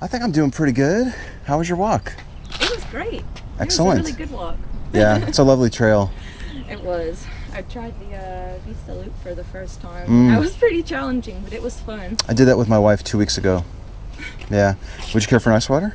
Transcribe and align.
Good, 0.00 0.04
and 0.04 0.04
yourself? 0.04 0.04
I 0.04 0.06
think 0.06 0.22
I'm 0.22 0.32
doing 0.32 0.50
pretty 0.50 0.72
good. 0.72 1.14
How 1.44 1.58
was 1.58 1.68
your 1.68 1.78
walk? 1.78 2.14
It 2.60 2.70
was 2.70 2.84
great. 2.90 3.22
Excellent. 3.58 4.00
It 4.00 4.02
was 4.02 4.10
a 4.10 4.12
really 4.14 4.26
good 4.26 4.30
walk. 4.36 4.56
Yeah, 4.92 5.24
it's 5.24 5.38
a 5.38 5.44
lovely 5.44 5.70
trail. 5.70 6.10
It 6.68 6.82
was. 6.82 7.24
I 7.54 7.62
tried 7.62 7.94
the 8.00 8.16
uh, 8.16 8.58
Vista 8.66 8.92
Loop 8.92 9.16
for 9.22 9.36
the 9.36 9.44
first 9.44 9.80
time. 9.80 10.08
Mm. 10.08 10.30
That 10.30 10.40
was 10.40 10.56
pretty 10.56 10.82
challenging, 10.82 11.40
but 11.44 11.52
it 11.52 11.62
was 11.62 11.78
fun. 11.78 12.16
I 12.28 12.34
did 12.34 12.46
that 12.46 12.58
with 12.58 12.68
my 12.68 12.78
wife 12.78 13.04
two 13.04 13.16
weeks 13.16 13.38
ago. 13.38 13.62
Yeah. 14.50 14.74
Would 15.14 15.22
you 15.22 15.28
care 15.28 15.38
for 15.38 15.50
an 15.50 15.56
ice 15.56 15.68
water? 15.68 15.94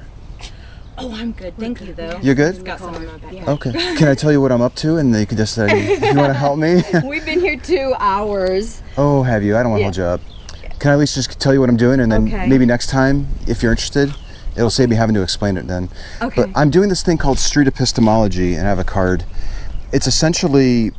Oh, 0.98 1.12
I'm 1.14 1.34
good. 1.34 1.58
Thank 1.58 1.82
you, 1.82 1.94
though. 1.94 2.20
You're 2.22 2.36
good? 2.36 2.64
Got 2.64 2.80
some 2.80 2.96
in 2.96 3.06
my 3.06 3.18
bag. 3.18 3.50
Okay. 3.50 3.74
Can 3.98 4.08
I 4.08 4.16
tell 4.16 4.32
you 4.32 4.40
what 4.40 4.54
I'm 4.54 4.62
up 4.62 4.76
to 4.76 4.96
and 4.96 5.14
then 5.14 5.20
you 5.20 5.28
can 5.28 5.36
just 5.36 5.54
say, 5.54 5.68
if 5.68 6.02
you 6.02 6.16
want 6.18 6.30
to 6.30 6.40
help 6.40 6.58
me? 6.58 6.82
We've 7.04 7.26
been 7.26 7.42
here 7.42 7.58
two 7.60 7.94
hours. 8.00 8.82
oh, 8.96 9.24
have 9.24 9.44
you? 9.44 9.58
I 9.58 9.62
don't 9.62 9.72
want 9.74 9.82
to 9.94 10.00
Yeah. 10.00 10.06
hold 10.06 10.22
you 10.22 10.26
up. 10.30 10.35
Can 10.80 10.92
I 10.92 10.94
at 10.94 11.00
least 11.00 11.16
just 11.16 11.40
tell 11.40 11.54
you 11.54 11.60
what 11.60 11.70
I'm 11.70 11.78
doing 11.78 12.00
and 12.00 12.12
then 12.12 12.28
Okay. 12.28 12.48
maybe 12.48 12.66
next 12.66 12.88
time, 12.88 13.28
if 13.48 13.64
you're 13.64 13.72
interested, 13.72 14.14
it'll 14.56 14.70
save 14.70 14.90
me 14.90 14.96
having 14.96 15.16
to 15.16 15.22
explain 15.22 15.58
it 15.58 15.68
then. 15.68 15.90
Okay. 16.22 16.42
But 16.44 16.50
I'm 16.56 16.70
doing 16.70 16.90
this 16.90 17.02
thing 17.02 17.18
called 17.18 17.40
street 17.40 17.68
epistemology 17.68 18.56
and 18.56 18.66
I 18.66 18.70
have 18.70 18.80
a 18.80 18.84
card. 18.84 19.26
It's 19.92 20.08
essentially 20.08 20.92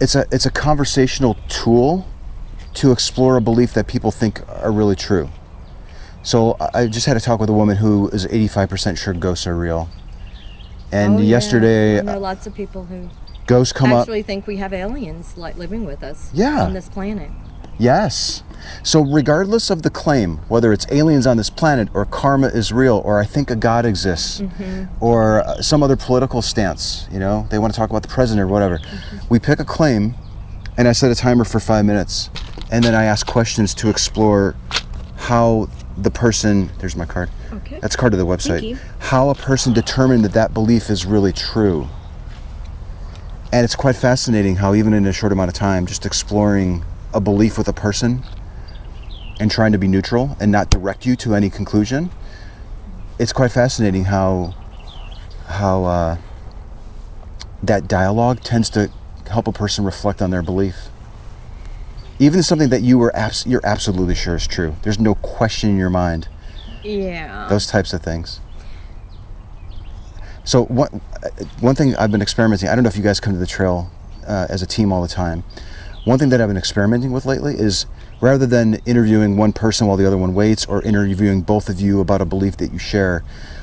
it's 0.00 0.14
a 0.14 0.26
it's 0.30 0.46
a 0.46 0.50
conversational 0.50 1.36
tool 1.48 2.06
to 2.74 2.90
explore 2.92 3.36
a 3.36 3.40
belief 3.40 3.72
that 3.74 3.86
people 3.86 4.10
think 4.10 4.42
are 4.48 4.72
really 4.72 4.96
true. 4.96 5.30
So 6.22 6.56
I 6.74 6.86
just 6.86 7.06
had 7.06 7.16
a 7.16 7.20
talk 7.20 7.40
with 7.40 7.50
a 7.50 7.52
woman 7.52 7.76
who 7.78 8.08
is 8.10 8.26
85% 8.26 8.96
sure 8.96 9.12
ghosts 9.14 9.46
are 9.46 9.56
real. 9.56 9.90
And 10.92 11.14
Oh, 11.16 11.18
yeah. 11.18 11.26
yesterday, 11.26 11.96
I 11.96 12.00
uh, 12.00 12.02
know 12.04 12.18
lots 12.20 12.46
of 12.46 12.54
people 12.54 12.84
who 12.84 13.10
ghosts 13.46 13.72
come 13.72 13.92
up. 13.92 14.00
actually 14.02 14.22
think 14.22 14.46
we 14.46 14.56
have 14.58 14.72
aliens 14.72 15.36
like 15.36 15.56
living 15.56 15.84
with 15.84 16.02
us 16.02 16.30
Yeah. 16.32 16.62
on 16.62 16.74
this 16.74 16.88
planet. 16.88 17.32
Yes. 17.78 18.42
So, 18.84 19.02
regardless 19.02 19.70
of 19.70 19.82
the 19.82 19.90
claim, 19.90 20.36
whether 20.48 20.72
it's 20.72 20.86
aliens 20.90 21.26
on 21.26 21.36
this 21.36 21.50
planet, 21.50 21.88
or 21.94 22.04
karma 22.06 22.46
is 22.48 22.72
real, 22.72 23.02
or 23.04 23.18
I 23.20 23.24
think 23.24 23.50
a 23.50 23.56
God 23.56 23.84
exists, 23.84 24.40
or 25.00 25.40
uh, 25.40 25.60
some 25.60 25.82
other 25.82 25.96
political 25.96 26.42
stance, 26.42 27.08
you 27.10 27.18
know, 27.18 27.46
they 27.50 27.58
want 27.58 27.72
to 27.72 27.76
talk 27.78 27.90
about 27.90 28.02
the 28.02 28.08
president 28.08 28.42
or 28.42 28.48
whatever, 28.48 28.80
we 29.30 29.38
pick 29.38 29.58
a 29.58 29.64
claim, 29.64 30.14
and 30.76 30.86
I 30.86 30.92
set 30.92 31.10
a 31.10 31.14
timer 31.14 31.44
for 31.44 31.58
five 31.60 31.84
minutes, 31.84 32.30
and 32.70 32.84
then 32.84 32.94
I 32.94 33.04
ask 33.04 33.26
questions 33.26 33.74
to 33.74 33.90
explore 33.90 34.54
how 35.16 35.68
the 35.96 36.10
person, 36.10 36.70
there's 36.78 36.96
my 36.96 37.04
card, 37.04 37.30
Okay. 37.52 37.78
that's 37.80 37.96
card 37.96 38.12
to 38.12 38.16
the 38.16 38.26
website, 38.26 38.78
how 39.00 39.28
a 39.28 39.34
person 39.34 39.72
determined 39.72 40.24
that 40.24 40.32
that 40.34 40.54
belief 40.54 40.88
is 40.88 41.04
really 41.04 41.32
true. 41.32 41.88
And 43.52 43.64
it's 43.64 43.74
quite 43.74 43.96
fascinating 43.96 44.56
how, 44.56 44.72
even 44.74 44.94
in 44.94 45.04
a 45.06 45.12
short 45.12 45.32
amount 45.32 45.48
of 45.48 45.54
time, 45.54 45.84
just 45.84 46.06
exploring 46.06 46.84
a 47.14 47.20
belief 47.20 47.58
with 47.58 47.68
a 47.68 47.72
person 47.72 48.22
and 49.40 49.50
trying 49.50 49.72
to 49.72 49.78
be 49.78 49.88
neutral 49.88 50.36
and 50.40 50.50
not 50.52 50.70
direct 50.70 51.06
you 51.06 51.16
to 51.16 51.34
any 51.34 51.50
conclusion, 51.50 52.10
it's 53.18 53.32
quite 53.32 53.52
fascinating 53.52 54.04
how 54.04 54.54
how 55.46 55.84
uh, 55.84 56.16
that 57.62 57.86
dialogue 57.88 58.40
tends 58.40 58.70
to 58.70 58.90
help 59.30 59.46
a 59.46 59.52
person 59.52 59.84
reflect 59.84 60.22
on 60.22 60.30
their 60.30 60.42
belief. 60.42 60.88
Even 62.18 62.42
something 62.42 62.68
that 62.70 62.82
you 62.82 62.98
were 62.98 63.14
abs- 63.16 63.46
you're 63.46 63.64
absolutely 63.64 64.14
sure 64.14 64.36
is 64.36 64.46
true. 64.46 64.76
There's 64.82 64.98
no 64.98 65.14
question 65.16 65.70
in 65.70 65.76
your 65.76 65.90
mind 65.90 66.28
Yeah. 66.84 67.46
those 67.48 67.66
types 67.66 67.92
of 67.92 68.02
things. 68.02 68.40
So 70.44 70.64
one 70.64 70.88
one 71.60 71.74
thing 71.74 71.94
I've 71.96 72.10
been 72.10 72.22
experimenting. 72.22 72.68
I 72.68 72.74
don't 72.74 72.84
know 72.84 72.88
if 72.88 72.96
you 72.96 73.02
guys 73.02 73.20
come 73.20 73.32
to 73.32 73.38
the 73.38 73.46
trail 73.46 73.90
uh, 74.26 74.46
as 74.48 74.62
a 74.62 74.66
team 74.66 74.92
all 74.92 75.02
the 75.02 75.08
time. 75.08 75.44
One 76.04 76.18
thing 76.18 76.30
that 76.30 76.40
I've 76.40 76.48
been 76.48 76.56
experimenting 76.56 77.12
with 77.12 77.26
lately 77.26 77.54
is 77.54 77.86
rather 78.20 78.46
than 78.46 78.74
interviewing 78.86 79.36
one 79.36 79.52
person 79.52 79.86
while 79.86 79.96
the 79.96 80.06
other 80.06 80.18
one 80.18 80.34
waits, 80.34 80.64
or 80.66 80.82
interviewing 80.82 81.42
both 81.42 81.68
of 81.68 81.80
you 81.80 82.00
about 82.00 82.20
a 82.20 82.24
belief 82.24 82.56
that 82.56 82.72
you 82.72 82.78
share, 82.78 83.20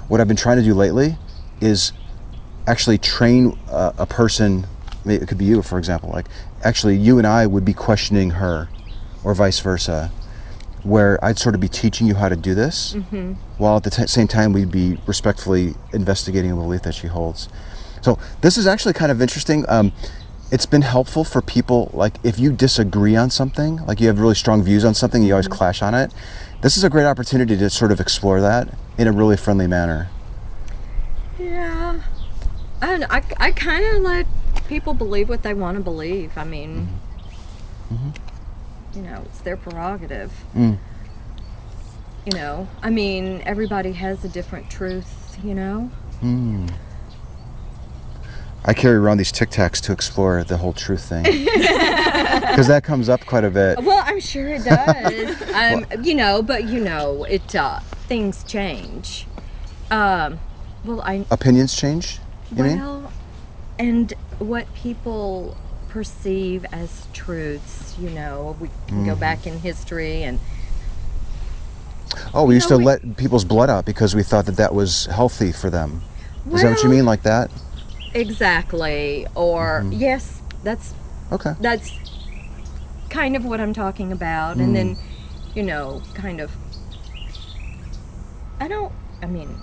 what 0.07 0.21
I've 0.21 0.27
been 0.27 0.37
trying 0.37 0.57
to 0.57 0.63
do 0.63 0.73
lately 0.73 1.17
is 1.59 1.91
actually 2.65 2.97
train 2.97 3.57
a, 3.69 3.93
a 3.99 4.05
person. 4.05 4.65
It 5.05 5.27
could 5.27 5.37
be 5.37 5.45
you, 5.45 5.61
for 5.61 5.77
example. 5.77 6.09
Like 6.11 6.27
actually, 6.63 6.95
you 6.95 7.17
and 7.17 7.27
I 7.27 7.45
would 7.45 7.65
be 7.65 7.73
questioning 7.73 8.31
her, 8.31 8.69
or 9.23 9.33
vice 9.33 9.59
versa 9.59 10.11
where 10.83 11.23
I'd 11.23 11.37
sort 11.37 11.55
of 11.55 11.61
be 11.61 11.67
teaching 11.67 12.07
you 12.07 12.15
how 12.15 12.29
to 12.29 12.37
do 12.37 12.55
this, 12.55 12.95
while 13.57 13.75
at 13.75 13.83
the 13.83 13.89
t- 13.89 14.07
same 14.07 14.29
time 14.29 14.53
we'd 14.53 14.71
be 14.71 14.97
respectfully 15.05 15.75
investigating 15.91 16.51
a 16.51 16.55
belief 16.55 16.83
that 16.83 16.95
she 16.95 17.07
holds. 17.07 17.49
So 18.01 18.17
this 18.39 18.57
is 18.57 18.65
actually 18.65 18.93
kind 18.93 19.11
of 19.11 19.21
interesting. 19.21 19.65
Um, 19.67 19.91
it's 20.51 20.65
been 20.65 20.81
helpful 20.81 21.23
for 21.23 21.41
people 21.41 21.91
like 21.93 22.15
if 22.23 22.39
you 22.39 22.51
disagree 22.51 23.15
on 23.15 23.29
something, 23.29 23.77
like 23.85 23.99
you 23.99 24.07
have 24.07 24.19
really 24.19 24.35
strong 24.35 24.63
views 24.63 24.83
on 24.83 24.93
something, 24.93 25.23
you 25.23 25.33
always 25.33 25.47
mm-hmm. 25.47 25.55
clash 25.55 25.81
on 25.81 25.93
it. 25.93 26.11
This 26.61 26.75
is 26.75 26.83
a 26.83 26.89
great 26.89 27.05
opportunity 27.05 27.55
to 27.57 27.69
sort 27.69 27.91
of 27.91 27.99
explore 27.99 28.41
that 28.41 28.67
in 28.97 29.07
a 29.07 29.11
really 29.11 29.37
friendly 29.37 29.67
manner. 29.67 30.09
Yeah. 31.37 32.01
And 32.81 33.05
I, 33.05 33.23
I 33.37 33.51
kind 33.51 33.85
of 33.85 34.01
let 34.01 34.27
people 34.67 34.93
believe 34.93 35.29
what 35.29 35.43
they 35.43 35.53
want 35.53 35.77
to 35.77 35.83
believe. 35.83 36.37
I 36.37 36.43
mean, 36.43 36.87
mm-hmm. 37.91 37.95
Mm-hmm. 37.95 38.97
you 38.97 39.01
know, 39.03 39.21
it's 39.25 39.39
their 39.41 39.57
prerogative. 39.57 40.31
Mm. 40.55 40.77
You 42.25 42.37
know, 42.37 42.67
I 42.81 42.89
mean, 42.89 43.41
everybody 43.45 43.93
has 43.93 44.23
a 44.25 44.29
different 44.29 44.69
truth, 44.69 45.37
you 45.43 45.53
know? 45.53 45.89
Mm. 46.21 46.71
I 48.65 48.73
carry 48.73 48.95
around 48.97 49.17
these 49.17 49.31
Tic 49.31 49.49
Tacs 49.49 49.81
to 49.83 49.91
explore 49.91 50.43
the 50.43 50.57
whole 50.57 50.73
truth 50.73 51.03
thing 51.03 51.23
because 51.23 52.67
that 52.67 52.83
comes 52.83 53.09
up 53.09 53.25
quite 53.25 53.43
a 53.43 53.49
bit. 53.49 53.81
Well, 53.81 54.03
I'm 54.05 54.19
sure 54.19 54.49
it 54.49 54.63
does. 54.63 55.41
um, 55.53 55.85
you 56.03 56.13
know, 56.13 56.41
but 56.43 56.65
you 56.65 56.79
know, 56.79 57.23
it 57.23 57.55
uh, 57.55 57.79
things 58.07 58.43
change. 58.43 59.27
Um, 59.89 60.39
well, 60.83 61.01
I 61.01 61.25
Opinions 61.31 61.75
change. 61.75 62.19
You 62.55 62.63
mean? 62.63 62.79
well, 62.79 63.11
and 63.77 64.13
what 64.39 64.71
people 64.73 65.55
perceive 65.87 66.65
as 66.71 67.07
truths. 67.13 67.97
You 67.97 68.09
know, 68.09 68.55
we 68.59 68.69
can 68.87 69.05
go 69.05 69.15
back 69.15 69.47
in 69.47 69.59
history 69.59 70.23
and 70.23 70.39
Oh, 72.33 72.45
we 72.45 72.55
used 72.55 72.69
know, 72.69 72.75
to 72.75 72.79
we- 72.79 72.85
let 72.85 73.17
people's 73.17 73.45
blood 73.45 73.69
out 73.69 73.85
because 73.85 74.15
we 74.15 74.23
thought 74.23 74.45
that 74.45 74.57
that 74.57 74.73
was 74.73 75.05
healthy 75.05 75.51
for 75.51 75.69
them. 75.69 76.01
Is 76.51 76.61
that 76.63 76.71
what 76.71 76.83
you 76.83 76.89
mean, 76.89 77.05
like 77.05 77.21
that? 77.23 77.51
Exactly. 78.13 79.25
Or 79.35 79.81
mm-hmm. 79.81 79.93
yes, 79.93 80.41
that's 80.63 80.93
Okay. 81.31 81.53
that's 81.59 81.93
kind 83.09 83.35
of 83.35 83.45
what 83.45 83.59
I'm 83.61 83.73
talking 83.73 84.11
about. 84.11 84.57
And 84.57 84.69
mm. 84.69 84.73
then, 84.73 84.97
you 85.55 85.63
know, 85.63 86.01
kind 86.13 86.39
of. 86.39 86.51
I 88.59 88.67
don't. 88.67 88.91
I 89.21 89.27
mean, 89.27 89.61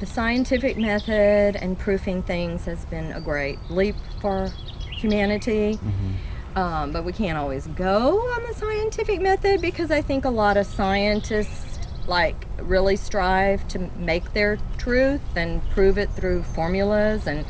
the 0.00 0.06
scientific 0.06 0.76
method 0.76 1.56
and 1.56 1.78
proofing 1.78 2.22
things 2.22 2.64
has 2.64 2.84
been 2.86 3.12
a 3.12 3.20
great 3.20 3.58
leap 3.70 3.96
for 4.20 4.52
humanity. 4.96 5.74
Mm-hmm. 5.74 6.58
Um, 6.58 6.92
but 6.92 7.04
we 7.04 7.12
can't 7.12 7.36
always 7.36 7.66
go 7.66 8.16
on 8.16 8.42
the 8.48 8.54
scientific 8.56 9.20
method 9.20 9.60
because 9.60 9.90
I 9.90 10.00
think 10.00 10.24
a 10.24 10.30
lot 10.30 10.56
of 10.56 10.66
scientists 10.66 11.73
like 12.06 12.46
really 12.60 12.96
strive 12.96 13.66
to 13.68 13.90
make 13.94 14.32
their 14.32 14.58
truth 14.76 15.22
and 15.34 15.66
prove 15.70 15.96
it 15.98 16.10
through 16.12 16.42
formulas 16.42 17.26
and 17.26 17.46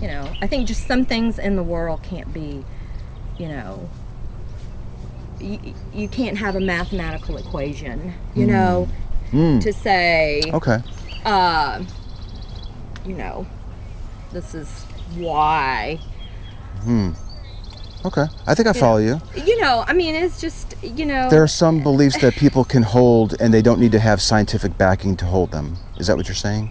you 0.00 0.08
know 0.08 0.28
I 0.42 0.46
think 0.46 0.66
just 0.66 0.86
some 0.86 1.04
things 1.04 1.38
in 1.38 1.56
the 1.56 1.62
world 1.62 2.02
can't 2.02 2.32
be 2.32 2.64
you 3.38 3.48
know 3.48 3.90
you, 5.38 5.74
you 5.92 6.08
can't 6.08 6.38
have 6.38 6.56
a 6.56 6.60
mathematical 6.60 7.36
equation 7.36 8.14
you 8.34 8.46
know 8.46 8.88
Mm. 9.32 9.62
to 9.62 9.72
say 9.72 10.50
Okay. 10.52 10.78
uh, 11.24 11.84
you 13.04 13.14
know, 13.14 13.46
this 14.30 14.54
is 14.54 14.86
why. 15.14 16.00
Okay. 18.04 18.26
I 18.46 18.54
think 18.54 18.68
I 18.68 18.72
follow 18.72 18.98
you. 18.98 19.20
You 19.36 19.60
know, 19.60 19.84
I 19.86 19.92
mean, 19.92 20.14
it's 20.14 20.40
just, 20.40 20.74
you 20.82 21.06
know, 21.06 21.28
There 21.30 21.42
are 21.42 21.48
some 21.48 21.82
beliefs 21.82 22.18
that 22.18 22.36
people 22.36 22.64
can 22.64 22.82
hold 22.82 23.34
and 23.40 23.54
they 23.54 23.62
don't 23.62 23.78
need 23.78 23.92
to 23.92 24.00
have 24.00 24.20
scientific 24.20 24.76
backing 24.76 25.16
to 25.18 25.26
hold 25.26 25.52
them. 25.52 25.78
Is 25.98 26.06
that 26.08 26.16
what 26.16 26.28
you're 26.28 26.34
saying? 26.34 26.70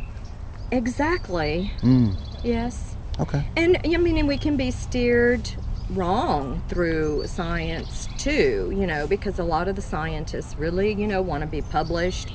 exactly. 0.71 1.73
Mm. 1.83 2.15
Yes. 2.43 2.95
Okay. 3.19 3.43
And 3.55 3.77
I 3.85 3.97
mean, 3.97 4.25
we 4.27 4.37
can 4.37 4.55
be 4.57 4.71
steered 4.71 5.49
wrong 5.89 6.63
through 6.69 7.27
science 7.27 8.07
too, 8.17 8.71
you 8.73 8.87
know, 8.87 9.05
because 9.07 9.37
a 9.37 9.43
lot 9.43 9.67
of 9.67 9.75
the 9.75 9.81
scientists 9.81 10.57
really, 10.57 10.93
you 10.93 11.07
know, 11.07 11.21
want 11.21 11.41
to 11.41 11.47
be 11.47 11.61
published 11.61 12.31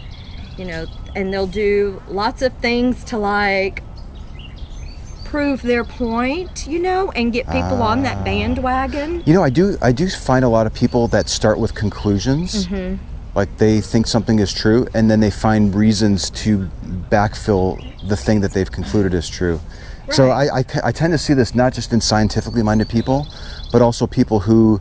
you 0.57 0.65
know, 0.65 0.89
and 1.15 1.33
they'll 1.33 1.47
do 1.47 2.01
lots 2.07 2.43
of 2.43 2.55
things 2.55 3.05
to 3.05 3.19
like 3.19 3.85
prove 5.37 5.61
their 5.61 5.85
point, 5.85 6.67
you 6.67 6.81
know, 6.81 7.11
and 7.11 7.31
get 7.31 7.45
people 7.51 7.83
on 7.83 8.03
that 8.03 8.25
bandwagon. 8.25 9.23
You 9.27 9.35
know, 9.35 9.43
I 9.43 9.51
do 9.51 9.77
I 9.83 9.93
do 9.93 10.09
find 10.09 10.43
a 10.47 10.49
lot 10.49 10.67
of 10.67 10.73
people 10.73 11.09
that 11.09 11.29
start 11.29 11.59
with 11.59 11.75
conclusions. 11.75 12.67
Mm-hmm. 12.67 12.95
Like 13.35 13.59
they 13.59 13.83
think 13.83 14.07
something 14.07 14.39
is 14.39 14.51
true 14.51 14.87
and 14.95 15.11
then 15.11 15.21
they 15.21 15.31
find 15.31 15.75
reasons 15.75 16.31
to 16.43 16.71
backfill 17.13 17.67
the 18.09 18.17
thing 18.17 18.41
that 18.41 18.53
they've 18.55 18.73
concluded 18.73 19.13
is 19.13 19.29
true. 19.29 19.61
So 20.11 20.31
I, 20.31 20.61
I, 20.61 20.65
I 20.85 20.93
tend 20.93 21.13
to 21.13 21.19
see 21.19 21.35
this 21.35 21.55
not 21.55 21.75
just 21.75 21.93
in 21.93 22.01
scientifically 22.01 22.63
minded 22.63 22.89
people, 22.89 23.27
but 23.73 23.83
also 23.83 24.07
people 24.07 24.41
who 24.41 24.81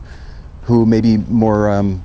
who 0.62 0.86
may 0.86 1.02
be 1.02 1.18
more 1.18 1.68
um, 1.68 2.02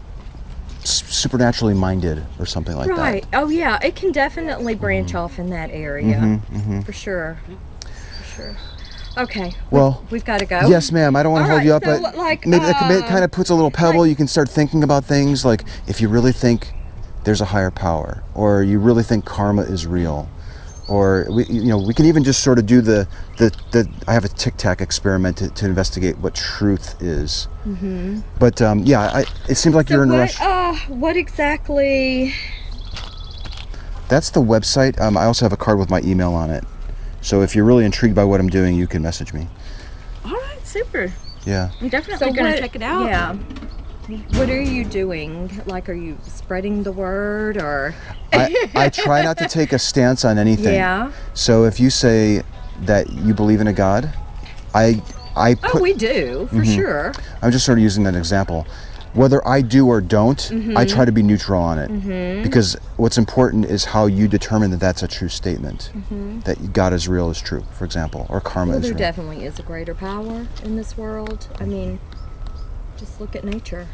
supernaturally 0.84 1.74
minded 1.74 2.22
or 2.38 2.46
something 2.46 2.76
like 2.76 2.90
Right. 2.90 2.98
that. 2.98 3.12
Right. 3.12 3.26
Oh 3.32 3.48
yeah, 3.48 3.80
it 3.82 3.96
can 3.96 4.12
definitely 4.12 4.76
branch 4.76 5.10
Mm-hmm. 5.14 5.24
off 5.24 5.40
in 5.40 5.50
that 5.52 5.70
area. 5.72 6.42
For 6.86 6.92
sure. 6.92 7.40
For 7.46 7.52
sure. 7.52 7.71
Okay. 9.18 9.56
Well, 9.72 10.06
we've 10.10 10.24
got 10.24 10.38
to 10.40 10.46
go. 10.46 10.68
Yes, 10.70 10.92
ma'am. 10.92 11.16
I 11.16 11.24
don't 11.24 11.34
want 11.34 11.46
to 11.46 11.52
hold 11.52 11.64
you 11.64 11.74
up, 11.74 11.84
right, 11.86 12.02
but 12.02 12.16
like, 12.16 12.46
maybe 12.46 12.64
that 12.66 12.82
uh, 12.82 13.08
kind 13.08 13.24
of 13.26 13.32
puts 13.32 13.50
a 13.50 13.56
little 13.56 13.72
pebble. 13.72 14.02
like- 14.02 14.10
you 14.10 14.16
can 14.16 14.28
start 14.28 14.50
thinking 14.50 14.84
about 14.84 15.04
things 15.04 15.44
like 15.44 15.66
if 15.88 16.00
you 16.00 16.08
really 16.08 16.32
think 16.32 16.74
there's 17.26 17.42
a 17.42 17.46
higher 17.46 17.72
power, 17.72 18.24
or 18.36 18.64
you 18.64 18.80
really 18.80 19.04
think 19.04 19.26
karma 19.26 19.64
is 19.64 19.86
real, 19.86 20.30
or 20.88 21.28
we, 21.30 21.46
you 21.46 21.64
know, 21.66 21.78
we 21.78 21.94
can 21.94 22.06
even 22.06 22.24
just 22.24 22.42
sort 22.42 22.58
of 22.58 22.66
do 22.66 22.80
the 22.82 23.06
the, 23.38 23.52
the 23.72 23.88
I 24.08 24.14
have 24.14 24.24
a 24.24 24.30
tic 24.30 24.56
tac 24.58 24.80
experiment 24.82 25.38
to, 25.38 25.50
to 25.50 25.66
investigate 25.66 26.18
what 26.20 26.34
truth 26.34 26.96
is. 27.02 27.48
Mm-hmm. 27.68 28.22
But 28.40 28.62
um, 28.62 28.80
yeah, 28.86 29.02
I, 29.02 29.26
it 29.50 29.56
seems 29.56 29.76
like 29.76 29.90
So 29.90 29.96
you're 29.96 30.04
in 30.04 30.12
a 30.12 30.18
rush. 30.20 30.40
uh, 30.42 30.76
what 30.88 31.18
exactly? 31.18 32.34
That's 34.08 34.30
the 34.32 34.42
website. 34.42 35.00
Um, 35.00 35.18
I 35.18 35.26
also 35.26 35.46
have 35.46 35.54
a 35.54 35.58
card 35.58 35.80
with 35.80 35.90
my 35.90 36.02
email 36.02 36.34
on 36.34 36.50
it. 36.50 36.64
So 37.22 37.42
if 37.42 37.56
you're 37.56 37.66
really 37.66 37.86
intrigued 37.86 38.16
by 38.16 38.24
what 38.24 38.40
I'm 38.40 38.50
doing, 38.50 38.76
you 38.76 38.88
can 38.88 39.02
message 39.02 39.34
me. 39.34 39.48
All 40.26 40.32
right, 40.32 40.60
super. 40.64 41.14
Yeah. 41.46 41.72
I'm 41.80 41.90
definitely 41.90 42.28
So 42.28 42.34
gonna 42.34 42.58
check 42.60 42.76
it 42.76 42.82
out. 42.84 43.10
Yeah. 43.10 43.38
What 44.38 44.50
are 44.50 44.62
you 44.62 44.84
doing? 44.84 45.62
Like, 45.66 45.88
are 45.88 45.94
you 45.94 46.18
spreading 46.28 46.84
the 46.84 46.92
word 46.92 47.58
or? 47.58 47.96
I, 48.34 48.70
I 48.76 48.90
try 48.90 49.22
not 49.22 49.38
to 49.38 49.48
take 49.48 49.72
a 49.74 49.80
stance 49.80 50.26
on 50.26 50.38
anything. 50.38 50.76
Yeah. 50.76 51.12
So 51.34 51.66
if 51.66 51.80
you 51.80 51.90
say 51.90 52.42
that 52.82 53.10
you 53.10 53.34
believe 53.34 53.62
in 53.62 53.68
a 53.68 53.74
God, 53.74 54.12
I 54.74 55.02
I 55.36 55.56
put, 55.56 55.76
Oh, 55.76 55.80
we 55.82 55.94
do 55.94 56.48
for 56.50 56.58
Mm-hmm. 56.58 56.76
sure. 56.76 57.14
I'm 57.42 57.52
just 57.52 57.66
sort 57.66 57.78
of 57.78 57.84
using 57.84 58.04
that 58.04 58.16
example. 58.16 58.68
Whether 59.14 59.46
I 59.48 59.62
do 59.62 59.88
or 59.88 60.00
don't, 60.02 60.38
Mm-hmm. 60.40 60.78
I 60.78 60.86
try 60.86 61.04
to 61.06 61.12
be 61.12 61.22
neutral 61.22 61.62
on 61.62 61.78
it 61.80 62.44
because 62.44 62.76
what's 62.98 63.18
important 63.18 63.66
is 63.66 63.84
how 63.86 64.06
you 64.06 64.28
determine 64.28 64.72
that 64.72 64.80
that's 64.80 65.04
a 65.04 65.08
true 65.08 65.28
statement. 65.30 65.92
That 66.46 66.72
God 66.74 66.94
is 66.94 67.08
real 67.08 67.30
is 67.30 67.42
true, 67.42 67.64
for 67.74 67.86
example, 67.86 68.26
or 68.30 68.40
karma 68.42 68.72
Mm-hmm. 68.72 68.72
Well, 68.72 68.78
is 68.80 68.84
there 68.84 68.92
real. 68.92 68.98
definitely 69.00 69.46
is 69.46 69.60
a 69.60 69.64
greater 69.64 69.94
power 69.94 70.48
in 70.64 70.76
this 70.78 70.98
world. 70.98 71.48
I 71.60 71.66
mean, 71.66 72.00
just 72.98 73.20
look 73.20 73.36
at 73.36 73.44
nature. 73.44 73.88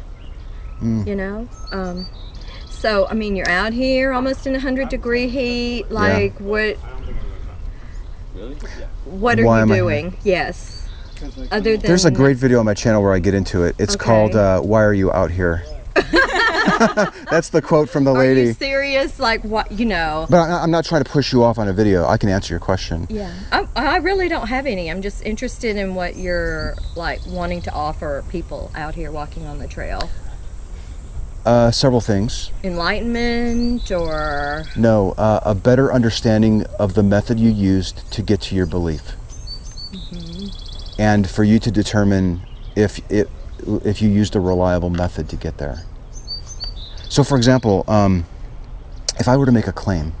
Mm. 0.80 1.06
You 1.06 1.16
know. 1.16 1.48
Um, 1.72 2.06
so 2.70 3.08
I 3.10 3.14
mean, 3.14 3.34
you're 3.34 3.48
out 3.48 3.72
here 3.72 4.12
almost 4.12 4.46
in 4.46 4.54
a 4.54 4.60
hundred 4.60 4.88
degree 4.88 5.28
heat. 5.28 5.90
Like 5.90 6.38
what? 6.38 6.76
What 9.04 9.40
are 9.40 9.44
Why 9.44 9.56
you 9.58 9.62
am 9.62 9.72
I 9.72 9.76
doing? 9.76 10.16
Yes. 10.22 10.87
Other 11.50 11.76
than 11.76 11.80
There's 11.86 12.04
a 12.04 12.10
great 12.10 12.36
video 12.36 12.58
on 12.60 12.64
my 12.66 12.74
channel 12.74 13.02
where 13.02 13.12
I 13.14 13.18
get 13.18 13.34
into 13.34 13.64
it. 13.64 13.74
It's 13.78 13.94
Okay. 13.94 14.04
called 14.04 14.34
uh, 14.36 14.60
"Why 14.60 14.82
Are 14.82 14.92
You 14.94 15.10
Out 15.12 15.30
Here." 15.30 15.64
that's 17.30 17.48
the 17.50 17.60
quote 17.62 17.88
from 17.90 18.04
the 18.04 18.12
Are 18.12 18.22
you 18.24 18.34
lady. 18.34 18.52
serious? 18.52 19.18
Like 19.18 19.42
what? 19.42 19.72
You 19.72 19.84
know. 19.86 20.26
But 20.30 20.48
I- 20.48 20.62
I'm 20.62 20.70
not 20.70 20.84
trying 20.84 21.02
to 21.02 21.10
push 21.10 21.32
you 21.32 21.42
off 21.42 21.58
on 21.58 21.68
a 21.68 21.72
video. 21.72 22.06
I 22.06 22.16
can 22.18 22.28
answer 22.28 22.52
your 22.52 22.60
question. 22.60 23.06
Yeah, 23.10 23.32
I, 23.50 23.66
I 23.74 23.96
really 23.98 24.28
don't 24.28 24.46
have 24.48 24.66
any. 24.66 24.90
I'm 24.90 25.02
just 25.02 25.22
interested 25.24 25.76
in 25.76 25.94
what 25.94 26.16
you're 26.16 26.74
like 26.96 27.20
wanting 27.26 27.62
to 27.62 27.72
offer 27.72 28.24
people 28.30 28.70
out 28.74 28.94
here 28.94 29.10
walking 29.10 29.46
on 29.46 29.58
the 29.58 29.66
trail. 29.68 30.08
Uh, 31.46 31.70
several 31.70 32.00
things. 32.00 32.50
Enlightenment 32.62 33.90
or 33.90 34.64
No, 34.76 35.12
uh, 35.12 35.40
a 35.44 35.54
better 35.54 35.92
understanding 35.92 36.64
of 36.78 36.92
the 36.94 37.02
method 37.02 37.40
you 37.40 37.50
used 37.50 38.08
to 38.12 38.22
get 38.22 38.40
to 38.42 38.54
your 38.54 38.66
belief, 38.66 39.12
and 40.98 41.28
for 41.30 41.44
you 41.44 41.58
to 41.60 41.70
determine 41.70 42.42
if 42.76 42.98
it 43.10 43.30
if 43.84 44.02
you 44.02 44.08
used 44.08 44.36
a 44.36 44.40
reliable 44.40 44.90
method 44.90 45.28
to 45.30 45.36
get 45.36 45.58
there. 45.58 45.84
So, 47.08 47.24
for 47.24 47.36
example, 47.36 47.84
um, 47.88 48.26
if 49.18 49.28
I 49.28 49.36
were 49.36 49.46
to 49.46 49.52
make 49.52 49.66
a 49.66 49.72
claim, 49.72 50.12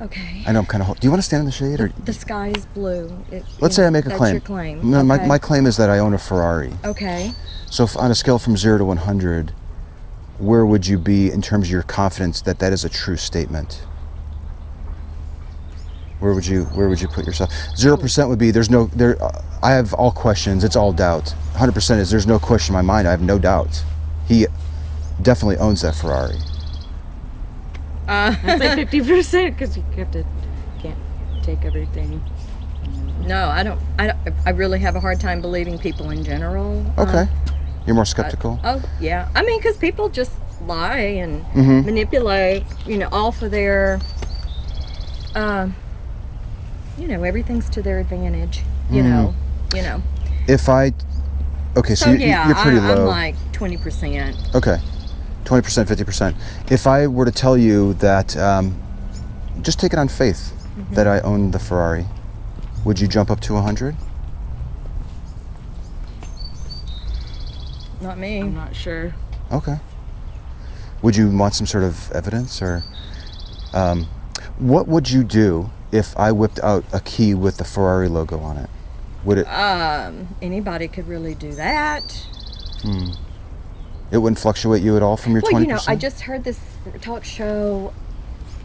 okay. 0.00 0.42
I 0.46 0.52
know 0.52 0.60
I'm 0.60 0.66
kind 0.66 0.82
of. 0.82 0.98
Do 0.98 1.06
you 1.06 1.10
want 1.10 1.22
to 1.22 1.26
stand 1.26 1.40
in 1.40 1.46
the 1.46 1.52
shade, 1.52 1.80
or 1.80 1.92
The 2.02 2.12
sky 2.12 2.52
is 2.56 2.66
blue. 2.66 3.24
It- 3.28 3.46
let's 3.60 3.76
say 3.76 3.86
I 3.86 3.90
make 3.90 4.06
a 4.06 4.08
that's 4.08 4.18
claim. 4.18 4.32
your 4.34 4.40
claim. 4.40 4.90
No, 4.90 5.02
my, 5.02 5.16
okay. 5.16 5.26
my 5.26 5.38
claim 5.38 5.66
is 5.66 5.76
that 5.76 5.88
I 5.90 5.98
own 5.98 6.12
a 6.14 6.18
Ferrari. 6.18 6.72
Okay. 6.84 7.34
So, 7.70 7.84
if 7.84 7.96
on 7.96 8.10
a 8.10 8.14
scale 8.14 8.38
from 8.38 8.56
zero 8.56 8.78
to 8.78 8.84
100, 8.84 9.52
where 10.38 10.66
would 10.66 10.86
you 10.86 10.98
be 10.98 11.30
in 11.30 11.40
terms 11.40 11.66
of 11.66 11.70
your 11.70 11.82
confidence 11.82 12.40
that 12.42 12.58
that 12.58 12.72
is 12.72 12.84
a 12.84 12.88
true 12.90 13.16
statement? 13.16 13.86
Where 16.24 16.32
would 16.34 16.46
you 16.46 16.64
Where 16.72 16.88
would 16.88 17.02
you 17.02 17.08
put 17.08 17.26
yourself? 17.26 17.52
Zero 17.76 17.98
percent 17.98 18.30
would 18.30 18.38
be 18.38 18.50
there's 18.50 18.70
no 18.70 18.86
there. 18.94 19.22
Uh, 19.22 19.30
I 19.62 19.72
have 19.72 19.92
all 19.94 20.10
questions. 20.10 20.64
It's 20.64 20.76
all 20.76 20.92
doubt. 20.92 21.34
100 21.52 21.72
percent 21.72 22.00
is 22.00 22.10
there's 22.10 22.26
no 22.26 22.38
question 22.38 22.74
in 22.74 22.78
my 22.78 22.94
mind. 22.94 23.06
I 23.06 23.10
have 23.10 23.20
no 23.20 23.38
doubt. 23.38 23.84
He 24.26 24.46
definitely 25.20 25.58
owns 25.58 25.82
that 25.82 25.94
Ferrari. 25.96 26.40
I'd 28.42 28.58
say 28.58 28.70
fifty 28.74 29.00
percent 29.02 29.56
because 29.56 29.76
you 29.76 29.84
have 29.96 30.10
to 30.12 30.24
can't 30.78 30.98
take 31.42 31.64
everything. 31.64 32.22
No, 33.26 33.48
I 33.48 33.62
don't. 33.62 33.80
I, 33.98 34.06
don't, 34.08 34.18
I 34.46 34.50
really 34.50 34.80
have 34.80 34.96
a 34.96 35.00
hard 35.00 35.20
time 35.20 35.40
believing 35.42 35.78
people 35.78 36.10
in 36.10 36.24
general. 36.24 36.94
Um, 36.98 37.08
Okay, 37.08 37.28
you're 37.86 37.94
more 37.96 38.04
skeptical. 38.06 38.60
Oh 38.64 38.82
yeah, 38.98 39.28
I 39.34 39.42
mean, 39.42 39.60
because 39.60 39.76
people 39.76 40.08
just 40.10 40.32
lie 40.60 40.98
and 40.98 41.46
Mm-hmm. 41.54 41.86
manipulate, 41.86 42.66
you 42.86 42.98
know, 42.98 43.08
all 43.12 43.32
for 43.32 43.48
their, 43.48 44.00
um, 45.34 45.76
you 46.98 47.08
know, 47.08 47.22
everything's 47.22 47.68
to 47.70 47.82
their 47.82 47.98
advantage. 47.98 48.62
You 48.90 49.02
Mm-hmm. 49.02 49.10
know, 49.10 49.34
you 49.74 49.82
know. 49.82 50.02
if 50.46 50.68
I, 50.68 50.92
okay, 51.76 51.94
so, 51.94 52.06
So 52.06 52.10
you, 52.12 52.18
yeah, 52.28 52.46
you're 52.46 52.56
pretty 52.56 52.78
I, 52.78 52.94
low. 52.94 53.02
I'm 53.02 53.06
like 53.06 53.36
twenty 53.52 53.76
percent. 53.76 54.36
Okay, 54.54 54.78
twenty 55.44 55.62
percent, 55.62 55.88
fifty 55.88 56.04
percent. 56.04 56.36
If 56.70 56.86
I 56.86 57.06
were 57.06 57.24
to 57.24 57.32
tell 57.32 57.56
you 57.56 57.94
that, 57.94 58.36
um, 58.36 58.80
just 59.62 59.78
take 59.80 59.92
it 59.92 59.98
on 59.98 60.08
faith 60.08 60.52
Mm-hmm. 60.78 60.94
that 60.94 61.06
I 61.06 61.20
own 61.20 61.52
the 61.52 61.58
Ferrari, 61.60 62.06
would 62.84 62.98
you 63.00 63.06
jump 63.08 63.30
up 63.30 63.40
to 63.40 63.56
hundred? 63.56 63.96
Not 68.00 68.18
me. 68.18 68.40
I'm 68.40 68.54
not 68.54 68.74
sure. 68.76 69.14
Okay. 69.52 69.76
Would 71.02 71.16
you 71.16 71.30
want 71.30 71.54
some 71.54 71.66
sort 71.66 71.84
of 71.84 72.10
evidence, 72.12 72.60
or 72.62 72.82
um, 73.72 74.08
what 74.58 74.88
would 74.88 75.10
you 75.10 75.22
do 75.22 75.70
if 75.94 76.14
I 76.18 76.32
whipped 76.32 76.60
out 76.64 76.86
a 76.92 77.00
key 77.00 77.34
with 77.34 77.58
the 77.58 77.64
Ferrari 77.64 78.08
logo 78.08 78.40
on 78.40 78.58
it? 78.58 78.70
Would 79.22 79.38
it? 79.38 79.48
Um, 79.48 80.36
anybody 80.42 80.88
could 80.88 81.08
really 81.08 81.34
do 81.34 81.56
that. 81.56 82.30
Hmm. 82.82 83.12
It 84.10 84.18
wouldn't 84.18 84.38
fluctuate 84.40 84.82
you 84.82 84.96
at 84.96 85.02
all 85.02 85.16
from 85.18 85.32
your 85.34 85.42
Well, 85.42 85.52
twenty 85.52 85.66
you 85.66 85.66
know. 85.68 85.82
I 85.86 85.96
just 85.96 86.22
heard 86.22 86.44
this 86.44 86.78
talk 87.00 87.24
show. 87.24 87.96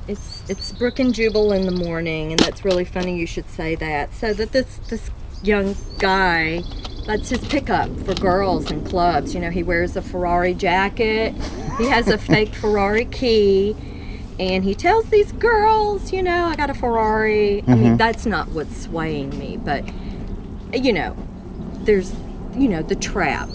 It's 0.08 0.44
it's 0.50 0.72
Brooke 0.74 1.00
and 1.00 1.14
Jubal 1.16 1.54
in 1.54 1.66
the 1.66 1.72
morning, 1.74 2.34
and 2.34 2.44
that's 2.44 2.66
really 2.66 2.86
funny. 2.86 3.18
You 3.20 3.28
should 3.28 3.50
say 3.50 3.76
that. 3.78 4.14
So 4.16 4.34
that 4.36 4.52
this 4.54 4.82
this 4.90 5.10
young 5.42 5.78
guy, 6.00 6.68
that's 7.06 7.30
his 7.30 7.46
pickup 7.46 8.00
for 8.00 8.16
girls 8.16 8.70
and 8.72 8.84
clubs. 8.86 9.36
You 9.36 9.42
know, 9.42 9.52
he 9.52 9.64
wears 9.64 9.96
a 9.96 10.02
Ferrari 10.04 10.56
jacket. 10.56 11.38
He 11.78 11.88
has 11.88 12.10
a 12.10 12.18
fake 12.20 12.56
Ferrari 12.56 13.06
key, 13.06 13.78
and 14.40 14.64
he 14.64 14.74
tells 14.74 15.06
these 15.08 15.32
girls, 15.34 16.14
you 16.14 16.24
know, 16.24 16.46
I 16.46 16.56
got 16.56 16.70
a 16.70 16.74
Ferrari. 16.74 17.64
I 17.68 17.76
mean, 17.76 17.98
that's 17.98 18.26
not 18.26 18.50
what's 18.54 18.84
swaying 18.84 19.38
me, 19.38 19.58
but 19.58 19.84
you 20.74 20.94
know, 20.94 21.16
there's 21.84 22.14
you 22.56 22.68
know 22.70 22.82
the 22.82 22.96
trap. 22.96 23.50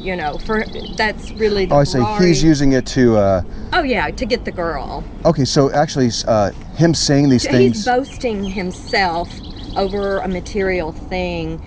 You 0.00 0.16
know, 0.16 0.38
for 0.38 0.64
that's 0.96 1.30
really 1.32 1.66
the 1.66 1.74
Oh, 1.74 1.78
I 1.78 1.84
say 1.84 1.98
Ferrari. 1.98 2.28
he's 2.28 2.42
using 2.42 2.72
it 2.72 2.86
to. 2.86 3.16
Uh, 3.16 3.42
Oh 3.74 3.82
yeah, 3.82 4.10
to 4.10 4.24
get 4.24 4.46
the 4.46 4.50
girl. 4.52 5.04
okay, 5.26 5.44
so 5.44 5.70
actually, 5.72 6.10
uh, 6.26 6.52
him 6.76 6.94
saying 6.94 7.28
these 7.28 7.42
He's 7.42 7.50
things. 7.50 7.76
He's 7.76 7.84
boasting 7.84 8.50
himself 8.50 9.40
over 9.76 10.18
a 10.20 10.28
material 10.28 10.92
thing 10.92 11.60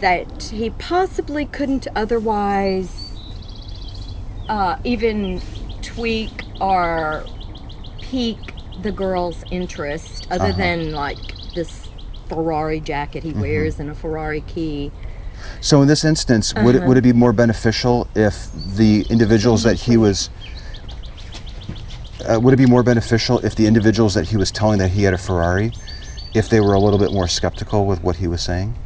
that 0.00 0.44
he 0.50 0.70
possibly 0.70 1.44
couldn't 1.44 1.86
otherwise 1.94 3.12
uh, 4.48 4.76
even 4.82 5.42
tweak 5.82 6.44
or 6.60 7.26
pique 8.12 8.54
the 8.76 8.92
girl's 8.92 9.44
interest, 9.50 10.26
other 10.30 10.52
Uh-huh. 10.52 10.58
than 10.58 10.92
like 10.92 11.36
this 11.54 11.90
Ferrari 12.28 12.80
jacket 12.80 13.24
Mm-hmm. 13.24 13.28
he 13.28 13.34
wears 13.34 13.80
and 13.80 13.90
a 13.90 13.94
Ferrari 13.94 14.42
key. 14.42 14.92
So 15.60 15.82
in 15.82 15.88
this 15.88 16.04
instance, 16.04 16.54
would 16.54 16.74
Uh-huh. 16.74 16.78
it 16.78 16.84
would 16.84 16.98
it 16.98 17.02
be 17.02 17.12
more 17.12 17.32
beneficial 17.32 18.08
if 18.14 18.50
the 18.52 19.06
individuals 19.10 19.62
that 19.64 19.80
he 19.82 19.96
was 19.96 20.30
uh, 22.28 22.40
would 22.40 22.54
it 22.54 22.58
be 22.58 22.66
more 22.66 22.82
beneficial 22.82 23.40
if 23.40 23.54
the 23.54 23.66
individuals 23.66 24.14
that 24.14 24.28
he 24.28 24.36
was 24.36 24.52
telling 24.52 24.78
that 24.78 24.90
he 24.92 25.04
had 25.04 25.14
a 25.14 25.18
Ferrari, 25.18 25.72
if 26.34 26.48
they 26.48 26.60
were 26.60 26.74
a 26.74 26.80
little 26.80 26.98
bit 26.98 27.12
more 27.12 27.28
skeptical 27.28 27.86
with 27.86 28.02
what 28.02 28.16
he 28.16 28.26
was 28.28 28.42
saying? 28.42 28.76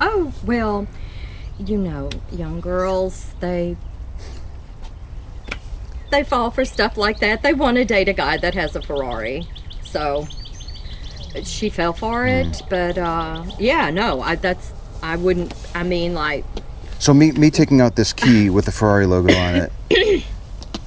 Oh, 0.00 0.34
well, 0.42 0.88
you 1.58 1.78
know, 1.78 2.22
young 2.30 2.60
girls, 2.60 3.34
they 3.40 3.78
they 6.10 6.24
fall 6.24 6.50
for 6.50 6.64
stuff 6.64 6.96
like 6.96 7.20
that. 7.20 7.42
They 7.42 7.52
want 7.54 7.76
to 7.76 7.84
date 7.84 8.08
a 8.08 8.12
guy 8.12 8.36
that 8.38 8.54
has 8.54 8.76
a 8.76 8.82
Ferrari. 8.82 9.46
So 9.80 10.28
she 11.42 11.68
fell 11.70 11.92
for 11.92 12.26
it, 12.26 12.62
but 12.68 12.98
uh 12.98 13.44
yeah, 13.58 13.90
no, 13.90 14.20
I 14.22 14.36
that's 14.36 14.72
I 15.02 15.16
wouldn't 15.16 15.54
I 15.74 15.82
mean 15.82 16.14
like 16.14 16.44
So 16.98 17.14
me 17.14 17.32
me 17.32 17.50
taking 17.50 17.80
out 17.80 17.96
this 17.96 18.12
key 18.12 18.50
with 18.50 18.64
the 18.64 18.72
Ferrari 18.72 19.06
logo 19.06 19.34
on 19.34 19.54
it. 19.90 20.24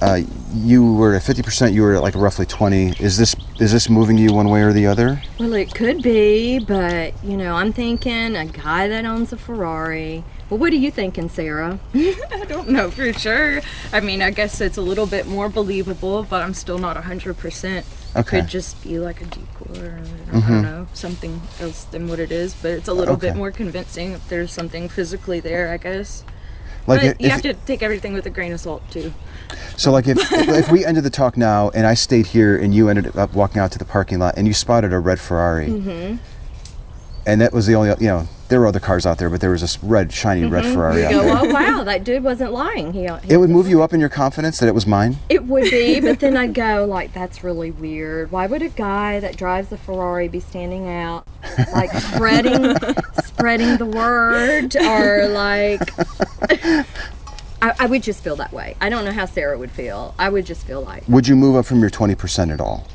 Uh, 0.02 0.22
you 0.48 0.94
were 0.94 1.14
at 1.14 1.24
fifty 1.24 1.42
percent. 1.42 1.74
You 1.74 1.82
were 1.82 1.94
at 1.96 2.02
like 2.02 2.16
roughly 2.16 2.46
twenty. 2.46 2.94
Is 2.98 3.18
this 3.18 3.36
is 3.58 3.72
this 3.72 3.88
moving 3.88 4.18
you 4.18 4.32
one 4.34 4.50
way 4.50 4.62
or 4.62 4.72
the 4.74 4.86
other? 4.86 5.24
well 5.38 5.54
it 5.54 5.74
could 5.74 6.02
be, 6.02 6.58
but 6.60 7.22
you 7.22 7.36
know, 7.36 7.56
I'm 7.56 7.72
thinking 7.72 8.36
a 8.36 8.46
guy 8.46 8.88
that 8.88 9.04
owns 9.04 9.32
a 9.32 9.38
Ferrari. 9.38 10.26
Well, 10.48 10.58
what 10.60 10.72
are 10.72 10.76
you 10.76 10.90
thinking, 10.90 11.28
Sara? 11.28 11.80
I 11.94 12.44
don't 12.48 12.68
know 12.70 12.90
for 12.90 13.12
sure. 13.12 13.62
I 13.92 14.00
mean, 14.00 14.22
I 14.22 14.30
guess 14.30 14.60
it's 14.60 14.76
a 14.78 14.82
little 14.82 15.06
bit 15.06 15.26
more 15.26 15.48
believable, 15.48 16.24
but 16.24 16.42
I'm 16.42 16.54
still 16.54 16.78
not 16.78 16.96
100%. 16.96 17.86
It 18.16 18.26
Okay. 18.26 18.26
could 18.26 18.46
just 18.48 18.80
be 18.82 18.98
like 18.98 19.20
a 19.20 19.26
decor 19.26 19.74
or 20.28 20.28
I 20.32 20.38
don't 20.38 20.60
know, 20.60 20.88
something 20.92 21.50
else 21.58 21.84
than 21.86 22.08
what 22.08 22.20
it 22.20 22.32
is, 22.32 22.54
but 22.54 22.72
it's 22.72 22.88
a 22.88 22.94
little 22.94 23.16
bit 23.16 23.34
more 23.34 23.52
convincing 23.52 24.12
if 24.12 24.26
there's 24.28 24.52
something 24.52 24.88
physically 24.88 25.40
there, 25.40 25.70
I 25.72 25.78
guess. 25.78 26.24
Like 26.86 27.02
if, 27.02 27.16
you 27.20 27.30
have 27.30 27.42
to 27.42 27.54
take 27.54 27.82
everything 27.82 28.12
with 28.12 28.26
a 28.26 28.30
grain 28.30 28.52
of 28.52 28.60
salt, 28.60 28.82
too. 28.90 29.12
so 29.76 29.92
like 29.92 30.08
if 30.08 30.18
if 30.32 30.70
we 30.70 30.84
ended 30.84 31.04
the 31.04 31.10
talk 31.10 31.36
now 31.36 31.70
and 31.70 31.86
I 31.86 31.94
stayed 31.94 32.26
here 32.26 32.56
and 32.56 32.74
you 32.74 32.88
ended 32.88 33.16
up 33.16 33.34
walking 33.34 33.60
out 33.60 33.70
to 33.72 33.78
the 33.78 33.84
parking 33.84 34.18
lot 34.18 34.34
and 34.36 34.46
you 34.46 34.54
spotted 34.54 34.92
a 34.92 34.98
red 34.98 35.20
Ferrari. 35.20 35.68
Mm-hmm. 35.68 36.16
And 37.26 37.40
that 37.40 37.52
was 37.52 37.66
the 37.66 37.74
only 37.74 37.90
you 38.00 38.08
know 38.08 38.26
there 38.48 38.60
were 38.60 38.66
other 38.66 38.80
cars 38.80 39.06
out 39.06 39.18
there, 39.18 39.30
but 39.30 39.40
there 39.40 39.50
was 39.50 39.60
this 39.62 39.82
red 39.82 40.12
shiny 40.12 40.44
red 40.44 40.64
Ferrari 40.64 41.06
out 41.06 41.12
go, 41.12 41.22
there. 41.22 41.38
oh 41.38 41.52
wow, 41.52 41.84
that 41.84 42.04
dude 42.04 42.22
wasn't 42.22 42.52
lying. 42.52 42.92
He, 42.92 43.08
he 43.24 43.32
It 43.32 43.38
would 43.38 43.48
move 43.48 43.68
you 43.68 43.82
up 43.82 43.92
in 43.94 44.00
your 44.00 44.08
confidence 44.08 44.58
that 44.58 44.66
it 44.68 44.74
was 44.74 44.86
mine. 44.86 45.16
It 45.28 45.44
would 45.46 45.70
be, 45.70 46.00
but 46.02 46.20
then 46.20 46.36
I'd 46.36 46.52
go 46.52 46.84
like, 46.84 47.12
that's 47.14 47.42
really 47.42 47.70
weird. 47.70 48.30
Why 48.30 48.46
would 48.46 48.60
a 48.60 48.68
guy 48.68 49.20
that 49.20 49.36
drives 49.36 49.72
a 49.72 49.78
Ferrari 49.78 50.28
be 50.28 50.40
standing 50.40 50.88
out, 50.88 51.24
like 51.72 51.90
spreading, 51.92 52.74
spreading 53.24 53.78
the 53.78 53.86
word, 53.86 54.76
or 54.76 55.28
like? 55.28 55.80
I, 57.62 57.72
I 57.78 57.86
would 57.86 58.02
just 58.02 58.24
feel 58.24 58.36
that 58.36 58.52
way. 58.52 58.76
I 58.80 58.90
don't 58.90 59.04
know 59.04 59.12
how 59.12 59.24
Sara 59.24 59.56
would 59.56 59.70
feel. 59.70 60.14
I 60.18 60.28
would 60.28 60.44
just 60.44 60.66
feel 60.66 60.82
like, 60.82 61.04
Would 61.08 61.28
you 61.28 61.36
move 61.36 61.54
up 61.54 61.64
from 61.64 61.80
your 61.80 61.90
twenty 61.90 62.16
percent 62.16 62.50
at 62.50 62.60
all? 62.60 62.86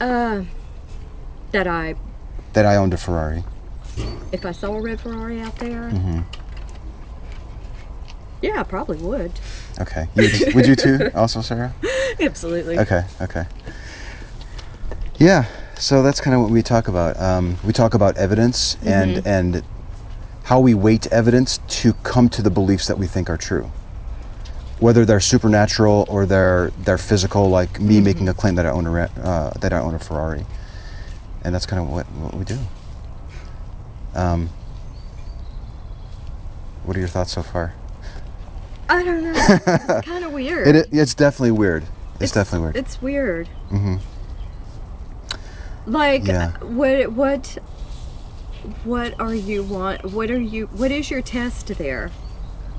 uh, 0.00 0.42
that 1.52 1.66
I, 1.68 1.94
That 2.54 2.64
I 2.66 2.74
owned 2.76 2.94
a 2.94 2.96
Ferrari. 2.96 3.44
If 4.32 4.44
I 4.44 4.52
saw 4.52 4.74
a 4.74 4.80
red 4.80 5.00
Ferrari 5.00 5.40
out 5.40 5.56
there, 5.56 5.90
Mm-hmm. 5.90 6.20
yeah, 8.42 8.56
I 8.60 8.62
probably 8.64 8.98
would. 8.98 9.32
Okay. 9.80 10.08
You 10.14 10.28
would, 10.54 10.66
you 10.66 10.76
too? 10.76 11.10
Also, 11.14 11.40
Sara. 11.40 11.72
Absolutely. 12.20 12.78
Okay, 12.78 13.04
okay. 13.20 13.46
Yeah, 15.18 15.46
so 15.78 16.02
that's 16.02 16.20
kind 16.20 16.34
of 16.34 16.42
what 16.42 16.50
we 16.50 16.62
talk 16.62 16.88
about. 16.88 17.18
Um, 17.20 17.56
we 17.64 17.72
talk 17.72 17.94
about 17.94 18.16
evidence 18.16 18.76
and 18.84 19.24
and 19.26 19.62
how 20.44 20.60
we 20.60 20.74
weight 20.74 21.06
evidence 21.08 21.58
to 21.68 21.94
come 22.02 22.28
to 22.28 22.42
the 22.42 22.50
beliefs 22.50 22.86
that 22.88 22.98
we 22.98 23.06
think 23.06 23.30
are 23.30 23.36
true. 23.38 23.70
Whether 24.80 25.04
they're 25.04 25.20
supernatural 25.20 26.04
or 26.08 26.26
they're 26.26 26.70
they're 26.84 26.98
physical, 26.98 27.48
like 27.48 27.80
me 27.80 28.00
making 28.00 28.28
a 28.28 28.34
claim 28.34 28.56
that 28.56 28.66
I 28.66 28.70
own 28.70 28.86
a 28.86 29.10
uh, 29.22 29.50
that 29.60 29.72
I 29.72 29.78
own 29.78 29.94
a 29.94 29.98
Ferrari, 29.98 30.44
and 31.42 31.54
that's 31.54 31.64
kind 31.66 31.80
of 31.82 31.88
what 31.88 32.06
what 32.12 32.34
we 32.34 32.44
do. 32.44 32.58
Um, 34.14 34.48
what 36.84 36.96
are 36.96 37.00
your 37.00 37.08
thoughts 37.08 37.32
so 37.32 37.42
far? 37.42 37.74
I 38.88 39.02
don't 39.02 39.22
know. 39.24 39.32
It's 39.34 40.06
kind 40.06 40.24
of 40.24 40.32
weird. 40.32 40.68
It, 40.68 40.88
it's 40.92 41.14
definitely 41.14 41.52
weird. 41.52 41.84
It's, 42.20 42.32
definitely 42.32 42.64
weird. 42.66 42.76
It's 42.76 43.02
weird. 43.02 43.48
hmm 43.70 43.96
Like 45.86 46.26
Yeah. 46.26 46.52
what 46.58 47.12
what 47.12 47.58
what 48.84 49.18
are 49.20 49.34
you 49.34 49.62
want 49.62 50.02
what 50.12 50.30
are 50.30 50.40
you 50.40 50.66
what 50.72 50.90
is 50.90 51.10
your 51.10 51.22
test 51.22 51.66
there? 51.78 52.10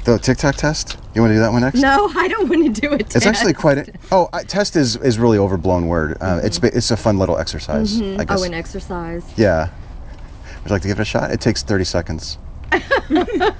The 0.05 0.19
Tic 0.19 0.37
Tac 0.37 0.55
test. 0.55 0.97
You 1.15 1.21
want 1.21 1.31
to 1.31 1.35
do 1.35 1.39
that 1.39 1.51
one 1.51 1.61
next? 1.63 1.79
No, 1.81 2.09
I 2.15 2.27
don't 2.27 2.47
want 2.47 2.75
to 2.75 2.81
do 2.81 2.93
it. 2.93 3.15
It's 3.15 3.25
actually 3.25 3.53
quite. 3.53 3.79
A, 3.79 3.85
oh, 4.11 4.29
I, 4.31 4.43
test 4.43 4.75
is 4.75 4.95
is 4.97 5.17
really 5.17 5.39
overblown 5.39 5.87
word. 5.87 6.17
Uh, 6.21 6.41
It's 6.43 6.59
ba- 6.59 6.75
it's 6.75 6.91
a 6.91 6.97
fun 6.97 7.17
little 7.17 7.37
exercise. 7.39 7.99
I 8.01 8.23
guess. 8.23 8.39
Oh, 8.39 8.43
an 8.43 8.53
exercise. 8.53 9.23
yeah. 9.35 9.69
Would 10.65 10.71
you 10.71 10.75
like 10.77 10.81
to 10.81 10.87
give 10.87 10.97
it 10.99 11.03
a 11.03 11.05
shot? 11.05 11.29
It 11.29 11.39
takes 11.41 11.61
thirty 11.61 11.83
seconds. 11.85 12.39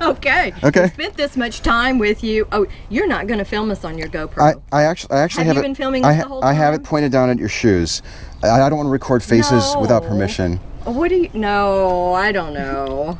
Okay. 0.01 0.53
Okay. 0.63 0.83
I 0.85 0.87
spent 0.89 1.15
this 1.17 1.37
much 1.37 1.61
time 1.61 1.99
with 1.99 2.23
you. 2.23 2.47
Oh, 2.51 2.65
you're 2.89 3.07
not 3.07 3.27
going 3.27 3.37
to 3.37 3.45
film 3.45 3.69
us 3.69 3.85
on 3.85 3.95
your 3.97 4.07
GoPro. 4.07 4.63
I, 4.71 4.77
I 4.77 4.83
actually 4.83 5.11
I 5.15 5.19
actually 5.19 5.45
Have 5.45 5.55
have, 5.55 5.55
you 5.57 5.59
it. 5.61 5.63
been 5.65 5.75
filming 5.75 6.03
I, 6.03 6.15
us 6.17 6.23
the 6.23 6.27
whole 6.27 6.43
I 6.43 6.53
have 6.53 6.73
it 6.73 6.83
pointed 6.83 7.11
down 7.11 7.29
at 7.29 7.37
your 7.37 7.47
shoes. 7.47 8.01
I, 8.41 8.49
I 8.49 8.69
don't 8.69 8.77
want 8.77 8.87
to 8.87 8.91
record 8.91 9.23
faces 9.23 9.75
without 9.79 10.01
permission. 10.03 10.59
Uh, 10.87 10.91
what 10.93 11.09
do 11.09 11.15
you? 11.15 11.29
No, 11.33 12.13
I 12.13 12.31
don't 12.31 12.53
know. 12.55 13.19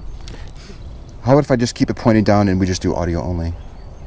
How 1.22 1.34
about 1.34 1.44
if 1.44 1.52
I 1.52 1.56
just 1.56 1.76
keep 1.76 1.92
it 1.92 1.96
pointed 1.96 2.26
down 2.26 2.48
and 2.50 2.60
we 2.60 2.66
just 2.66 2.82
do 2.82 2.96
audio 2.96 3.22
only? 3.22 3.54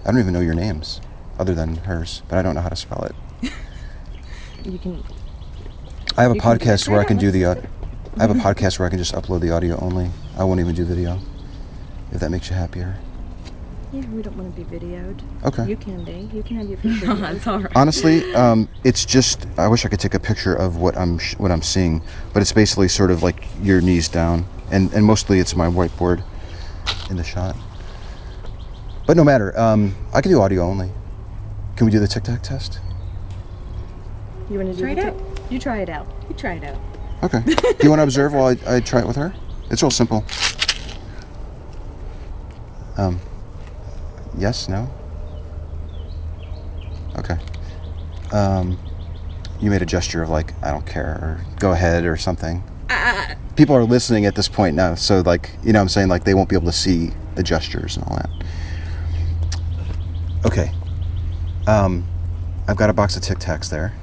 I 0.05 0.11
don't 0.11 0.19
even 0.21 0.33
know 0.33 0.41
your 0.41 0.55
names, 0.55 1.01
other 1.39 1.55
than 1.55 1.77
hers, 1.77 2.23
but 2.29 2.39
I 2.39 2.43
don't 2.43 2.57
know 2.57 2.63
how 2.63 2.69
to 2.69 2.77
spell 2.77 3.05
it. 3.05 3.53
You 4.65 4.79
can. 4.79 5.05
I 6.17 6.23
have 6.23 6.33
a 6.33 6.35
You 6.35 6.41
can 6.41 6.59
do 6.59 6.65
it. 6.65 6.67
podcast 6.67 6.89
where 6.89 7.01
I 7.01 7.05
can 7.05 7.17
do 7.17 7.31
the. 7.31 7.45
Uh, 7.45 7.55
Au- 7.55 7.63
I 8.19 8.23
have 8.23 8.31
a 8.31 8.35
podcast 8.35 8.79
where 8.79 8.87
I 8.87 8.91
can 8.91 8.99
just 8.99 9.15
upload 9.15 9.41
the 9.41 9.51
audio 9.51 9.79
only. 9.81 10.11
I 10.37 10.43
won't 10.43 10.59
even 10.59 10.75
do 10.75 10.85
video. 10.85 11.21
If 12.11 12.21
that 12.21 12.31
makes 12.31 12.49
you 12.51 12.57
happier. 12.57 12.97
Yeah, 13.93 14.03
we 14.09 14.23
don't 14.23 14.37
want 14.37 14.55
to 14.55 14.65
be 14.65 14.79
videoed. 14.79 15.21
Okay. 15.45 15.67
You 15.69 15.77
can 15.77 16.03
be. 16.05 16.29
You 16.35 16.43
can 16.43 16.57
have 16.57 16.69
your 16.69 16.79
picture. 16.79 17.07
No, 17.07 17.15
videoed. 17.15 17.21
that's 17.21 17.47
all 17.47 17.59
right. 17.61 17.73
Honestly, 17.77 18.35
um, 18.35 18.69
it's 18.83 19.05
just 19.05 19.47
I 19.57 19.69
wish 19.69 19.85
I 19.85 19.89
could 19.89 20.01
take 20.01 20.15
a 20.15 20.19
picture 20.21 20.53
of 20.55 20.79
what 20.79 20.97
I'm 20.97 21.19
sh- 21.19 21.37
what 21.39 21.53
I'm 21.53 21.63
seeing, 21.63 22.03
but 22.33 22.41
it's 22.43 22.53
basically 22.53 22.89
sort 22.89 23.11
of 23.11 23.23
like 23.23 23.47
your 23.63 23.81
knees 23.81 24.09
down, 24.09 24.47
and 24.71 24.93
and 24.93 25.05
mostly 25.05 25.39
it's 25.39 25.55
my 25.55 25.67
whiteboard 25.69 26.23
in 27.11 27.17
the 27.17 27.25
shot. 27.25 27.57
But 29.07 29.17
no 29.17 29.25
matter, 29.25 29.59
um, 29.59 29.95
I 30.13 30.21
can 30.21 30.33
do 30.33 30.41
audio 30.41 30.63
only. 30.63 30.91
Can 31.77 31.87
we 31.87 31.93
do 31.93 32.01
the 32.01 32.09
Tic 32.09 32.25
Tac 32.25 32.43
test? 32.43 32.81
You 34.51 34.59
want 34.59 34.71
to 34.71 34.75
do 34.75 34.81
Try 34.83 34.91
it 34.93 34.97
tic- 34.97 35.05
out. 35.05 35.51
You 35.51 35.59
try 35.61 35.79
it 35.83 35.89
out. 35.89 36.07
You 36.29 36.35
try 36.35 36.55
it 36.55 36.65
out. 36.65 36.79
Okay. 37.23 37.43
do 37.45 37.55
you 37.83 37.91
want 37.91 37.99
to 37.99 38.05
observe 38.05 38.33
while 38.33 38.57
I, 38.67 38.77
I 38.77 38.81
try 38.81 39.01
it 39.01 39.07
with 39.07 39.17
her? 39.17 39.35
It's 39.71 39.83
real 39.83 39.91
simple. 39.91 40.25
Um. 42.97 43.21
Yes. 44.37 44.69
No. 44.69 44.89
Okay. 47.17 47.39
Um. 48.33 48.79
You 49.61 49.71
made 49.71 49.83
a 49.83 49.87
gesture 49.87 50.23
of 50.23 50.29
like 50.31 50.55
I 50.63 50.71
don't 50.71 50.87
care 50.87 51.07
or 51.07 51.45
go 51.59 51.73
ahead 51.73 52.05
or 52.05 52.17
something. 52.17 52.63
People 53.57 53.75
are 53.75 53.85
listening 53.85 54.25
at 54.25 54.37
this 54.37 54.49
point 54.49 54.77
now, 54.77 54.95
so 54.95 55.21
like 55.21 55.51
you 55.65 55.73
know 55.73 55.81
what 55.81 55.83
I'm 55.83 55.89
saying 55.89 56.09
like 56.09 56.25
they 56.25 56.35
won't 56.35 56.49
be 56.49 56.55
able 56.55 56.67
to 56.67 56.73
see 56.73 57.11
the 57.35 57.43
gestures 57.43 57.97
and 57.97 58.05
all 58.07 58.17
that. 58.17 58.31
Okay. 60.47 60.73
Um, 61.67 62.07
I've 62.69 62.77
got 62.77 62.89
a 62.89 62.93
box 62.93 63.17
of 63.17 63.23
Tic 63.23 63.39
Tacs 63.39 63.69
there. 63.69 63.95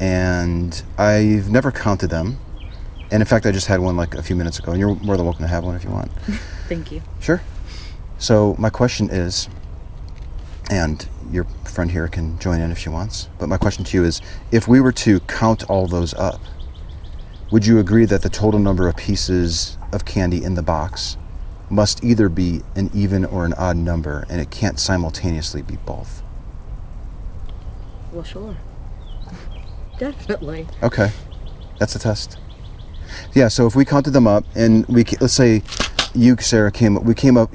And 0.00 0.82
I've 0.98 1.50
never 1.50 1.70
counted 1.72 2.10
them. 2.10 2.38
And 3.10 3.22
in 3.22 3.26
fact, 3.26 3.46
I 3.46 3.52
just 3.52 3.66
had 3.66 3.80
one 3.80 3.96
like 3.96 4.14
a 4.14 4.22
few 4.22 4.36
minutes 4.36 4.58
ago, 4.58 4.72
and 4.72 4.80
you're 4.80 4.94
more 4.96 5.16
than 5.16 5.24
welcome 5.24 5.44
to 5.44 5.48
have 5.48 5.64
one 5.64 5.74
if 5.74 5.84
you 5.84 5.90
want. 5.90 6.10
Thank 6.68 6.90
you. 6.90 7.02
Sure. 7.20 7.42
So 8.18 8.56
my 8.58 8.70
question 8.70 9.10
is, 9.10 9.48
and 10.70 11.06
your 11.30 11.44
friend 11.64 11.90
here 11.90 12.08
can 12.08 12.38
join 12.38 12.60
in 12.60 12.70
if 12.70 12.78
she 12.78 12.88
wants, 12.88 13.28
but 13.38 13.48
my 13.48 13.58
question 13.58 13.84
to 13.84 13.96
you 13.96 14.04
is, 14.04 14.20
if 14.50 14.66
we 14.66 14.80
were 14.80 14.92
to 14.92 15.20
count 15.20 15.64
all 15.64 15.86
those 15.86 16.14
up, 16.14 16.40
would 17.50 17.66
you 17.66 17.78
agree 17.78 18.04
that 18.06 18.22
the 18.22 18.30
total 18.30 18.58
number 18.58 18.88
of 18.88 18.96
pieces 18.96 19.76
of 19.92 20.04
candy 20.04 20.42
in 20.42 20.54
the 20.54 20.62
box 20.62 21.16
must 21.70 22.02
either 22.02 22.28
be 22.28 22.62
an 22.74 22.90
even 22.94 23.24
or 23.24 23.44
an 23.44 23.52
odd 23.54 23.76
number, 23.76 24.26
and 24.28 24.40
it 24.40 24.50
can't 24.50 24.78
simultaneously 24.78 25.62
be 25.62 25.76
both? 25.76 26.22
Well, 28.12 28.24
sure. 28.24 28.56
Definitely. 29.98 30.66
Okay, 30.82 31.10
that's 31.78 31.92
the 31.92 31.98
test. 31.98 32.38
Yeah. 33.34 33.48
So 33.48 33.66
if 33.66 33.76
we 33.76 33.84
counted 33.84 34.10
them 34.10 34.26
up, 34.26 34.44
and 34.54 34.86
we 34.86 35.04
let's 35.20 35.34
say 35.34 35.62
you, 36.14 36.36
Sara, 36.38 36.70
came, 36.70 36.96
up. 36.96 37.04
we 37.04 37.14
came 37.14 37.36
up. 37.36 37.52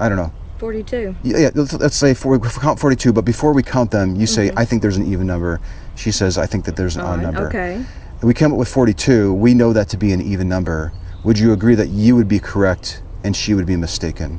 I 0.00 0.08
don't 0.08 0.18
know. 0.18 0.32
42. 0.58 1.14
Yeah, 1.24 1.50
let's, 1.54 1.72
let's 1.74 1.96
say 1.96 2.14
count 2.14 2.78
forty-two. 2.78 3.12
But 3.12 3.24
before 3.24 3.52
we 3.52 3.62
count 3.62 3.90
them, 3.90 4.16
you 4.16 4.26
say, 4.26 4.48
mm-hmm. 4.48 4.58
"I 4.58 4.64
think 4.64 4.82
there's 4.82 4.96
an 4.96 5.10
even 5.10 5.26
number." 5.26 5.60
She 5.96 6.10
says, 6.10 6.38
"I 6.38 6.46
think 6.46 6.64
that 6.64 6.76
there's 6.76 6.96
an 6.96 7.02
odd 7.02 7.18
Odd, 7.18 7.22
number." 7.22 7.48
Okay. 7.48 7.74
And 7.74 8.22
we 8.22 8.32
came 8.34 8.52
up 8.52 8.58
with 8.58 8.68
forty-two. 8.68 9.34
We 9.34 9.52
know 9.54 9.72
that 9.72 9.88
to 9.90 9.96
be 9.96 10.12
an 10.12 10.22
even 10.22 10.48
number. 10.48 10.92
Would 11.24 11.38
you 11.38 11.52
agree 11.52 11.74
that 11.74 11.88
you 11.88 12.16
would 12.16 12.28
be 12.28 12.38
correct 12.38 13.02
and 13.24 13.34
she 13.34 13.54
would 13.54 13.66
be 13.66 13.76
mistaken? 13.76 14.38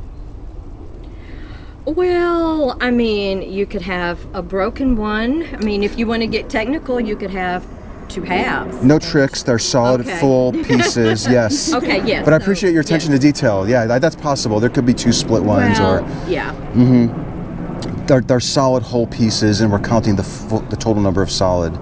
Well, 1.86 2.78
I 2.82 2.90
mean, 2.90 3.44
you 3.44 3.68
could 3.68 3.84
have 3.84 4.20
a 4.34 4.42
broken 4.42 4.96
one. 4.96 5.44
I 5.54 5.58
mean, 5.58 5.84
if 5.84 6.00
you 6.00 6.08
want 6.08 6.24
to 6.24 6.28
get 6.28 6.50
technical, 6.50 7.00
you 7.00 7.16
could 7.16 7.30
have 7.30 7.64
two 8.10 8.24
halves. 8.24 8.84
No 8.84 8.98
tricks. 8.98 9.44
They're 9.44 9.60
solid, 9.60 10.02
Okay. 10.02 10.20
full 10.20 10.52
pieces. 10.64 11.28
Yes. 11.28 11.74
Okay, 11.74 12.04
yes. 12.06 12.26
But 12.26 12.34
I 12.34 12.38
appreciate 12.38 12.72
your 12.72 12.82
attention 12.82 13.12
yes. 13.12 13.22
to 13.22 13.28
detail. 13.28 13.70
Yeah, 13.70 13.86
that, 13.86 14.02
that's 14.02 14.16
possible. 14.16 14.60
There 14.60 14.70
could 14.70 14.86
be 14.86 14.96
two 14.96 15.14
split 15.14 15.44
ones, 15.44 15.80
Well, 15.80 16.00
or 16.04 16.30
yeah. 16.30 16.54
Mm-hmm. 16.74 18.06
they're, 18.08 18.22
they're 18.22 18.40
solid 18.40 18.82
whole 18.82 19.06
pieces, 19.08 19.62
and 19.62 19.72
we're 19.72 19.80
counting 19.80 20.16
the 20.16 20.24
full, 20.24 20.62
the 20.62 20.76
total 20.76 21.04
number 21.04 21.22
of 21.22 21.30
solid 21.30 21.76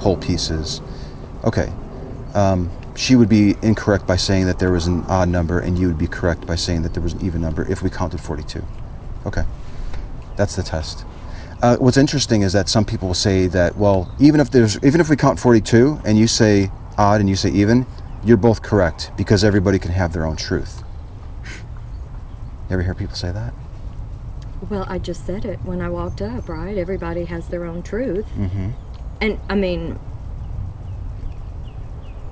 whole 0.00 0.18
pieces. 0.18 0.82
Okay. 1.44 1.72
Um, 2.34 2.70
she 2.94 3.16
would 3.16 3.28
be 3.30 3.54
incorrect 3.62 4.06
by 4.06 4.16
saying 4.16 4.46
that 4.46 4.58
there 4.58 4.72
was 4.72 4.86
an 4.86 5.02
odd 5.04 5.30
number, 5.30 5.60
and 5.60 5.78
you 5.78 5.86
would 5.86 5.98
be 5.98 6.06
correct 6.08 6.46
by 6.46 6.56
saying 6.56 6.82
that 6.82 6.92
there 6.92 7.02
was 7.02 7.14
an 7.14 7.22
even 7.24 7.40
number 7.40 7.70
if 7.70 7.82
we 7.82 7.88
counted 7.88 8.20
42. 8.20 8.62
Okay. 9.26 9.44
That's 10.36 10.56
the 10.56 10.62
test. 10.62 11.04
Uh, 11.62 11.76
what's 11.78 11.96
interesting 11.96 12.42
is 12.42 12.52
that 12.52 12.68
some 12.68 12.84
people 12.84 13.08
will 13.08 13.14
say 13.14 13.46
that, 13.48 13.76
well, 13.76 14.10
even 14.20 14.40
if 14.40 14.50
there's, 14.50 14.76
even 14.84 15.00
if 15.00 15.08
we 15.08 15.16
count 15.16 15.40
42 15.40 16.00
and 16.04 16.18
you 16.18 16.26
say 16.26 16.70
odd 16.98 17.20
and 17.20 17.28
you 17.28 17.36
say 17.36 17.50
even, 17.50 17.86
you're 18.24 18.36
both 18.36 18.62
correct 18.62 19.10
because 19.16 19.42
everybody 19.42 19.78
can 19.78 19.90
have 19.90 20.12
their 20.12 20.26
own 20.26 20.36
truth. 20.36 20.82
You 22.68 22.74
ever 22.74 22.82
hear 22.82 22.94
people 22.94 23.16
say 23.16 23.32
that? 23.32 23.54
Well, 24.68 24.84
I 24.88 24.98
just 24.98 25.24
said 25.24 25.44
it 25.44 25.60
when 25.64 25.80
I 25.80 25.88
walked 25.88 26.22
up, 26.22 26.48
right? 26.48 26.76
Everybody 26.76 27.24
has 27.26 27.48
their 27.48 27.64
own 27.64 27.82
truth. 27.82 28.26
Mm-hmm. 28.36 28.70
And 29.20 29.40
I 29.48 29.54
mean, 29.54 29.98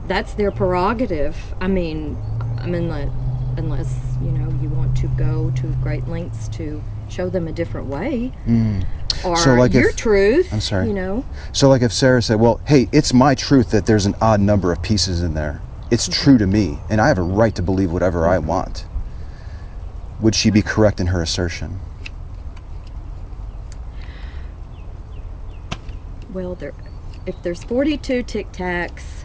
that's 0.06 0.34
their 0.34 0.50
prerogative. 0.50 1.54
I 1.60 1.68
mean, 1.68 2.16
I 2.58 2.66
mean, 2.66 2.84
unless, 2.84 3.10
unless 3.58 3.94
you 4.22 4.30
know 4.30 4.48
you 4.60 4.68
want 4.68 4.96
to 4.98 5.06
go 5.08 5.50
to 5.56 5.66
great 5.82 6.06
lengths 6.08 6.48
to 6.48 6.82
show 7.08 7.28
them 7.28 7.48
a 7.48 7.52
different 7.52 7.86
way, 7.86 8.32
mm. 8.46 8.84
or 9.24 9.36
So, 9.36 9.54
like 9.54 9.72
your 9.72 9.90
if- 9.90 9.96
truth. 9.96 10.52
I'm 10.52 10.60
sorry. 10.60 10.88
You 10.88 10.94
know, 10.94 11.24
So, 11.52 11.68
like 11.68 11.82
if 11.82 11.92
Sara 11.92 12.22
said, 12.22 12.40
"Well, 12.40 12.60
hey, 12.66 12.88
it's 12.92 13.12
my 13.12 13.34
truth 13.34 13.70
that 13.70 13.86
there's 13.86 14.06
an 14.06 14.14
odd 14.20 14.40
number 14.40 14.72
of 14.72 14.82
pieces 14.82 15.22
in 15.22 15.34
there. 15.34 15.60
It's 15.90 16.08
mm-hmm. 16.08 16.24
true 16.24 16.38
to 16.38 16.46
me, 16.46 16.78
and 16.90 17.00
I 17.00 17.08
have 17.08 17.18
a 17.18 17.22
right 17.22 17.54
to 17.54 17.62
believe 17.62 17.92
whatever 17.92 18.26
I 18.26 18.38
want." 18.38 18.86
Would 20.20 20.34
she 20.34 20.50
be 20.50 20.62
correct 20.62 21.00
in 21.00 21.08
her 21.08 21.20
assertion? 21.22 21.80
well, 26.34 26.56
there, 26.56 26.74
if 27.26 27.40
there's 27.42 27.62
42 27.64 28.24
Tic 28.24 28.50
Tacs, 28.52 29.23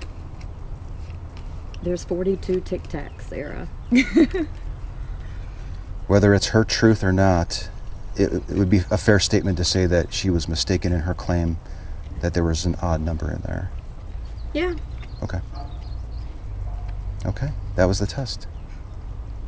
there's 1.81 2.03
42 2.03 2.61
Tic 2.61 2.87
Tacs, 2.87 3.21
Sara. 3.21 3.67
Whether 6.07 6.33
it's 6.33 6.47
her 6.47 6.63
truth 6.63 7.03
or 7.03 7.11
not, 7.11 7.69
it, 8.15 8.33
it 8.49 8.55
would 8.55 8.69
be 8.69 8.81
a 8.89 8.97
fair 8.97 9.19
statement 9.19 9.57
to 9.57 9.63
say 9.63 9.85
that 9.85 10.13
she 10.13 10.29
was 10.29 10.47
mistaken 10.47 10.91
in 10.91 11.01
her 11.01 11.13
claim 11.13 11.57
that 12.21 12.33
there 12.33 12.43
was 12.43 12.65
an 12.65 12.75
odd 12.81 13.01
number 13.01 13.31
in 13.31 13.41
there. 13.41 13.71
Yeah. 14.53 14.73
Okay. 15.23 15.39
Okay, 17.25 17.49
that 17.75 17.85
was 17.85 17.99
the 17.99 18.07
test. 18.07 18.47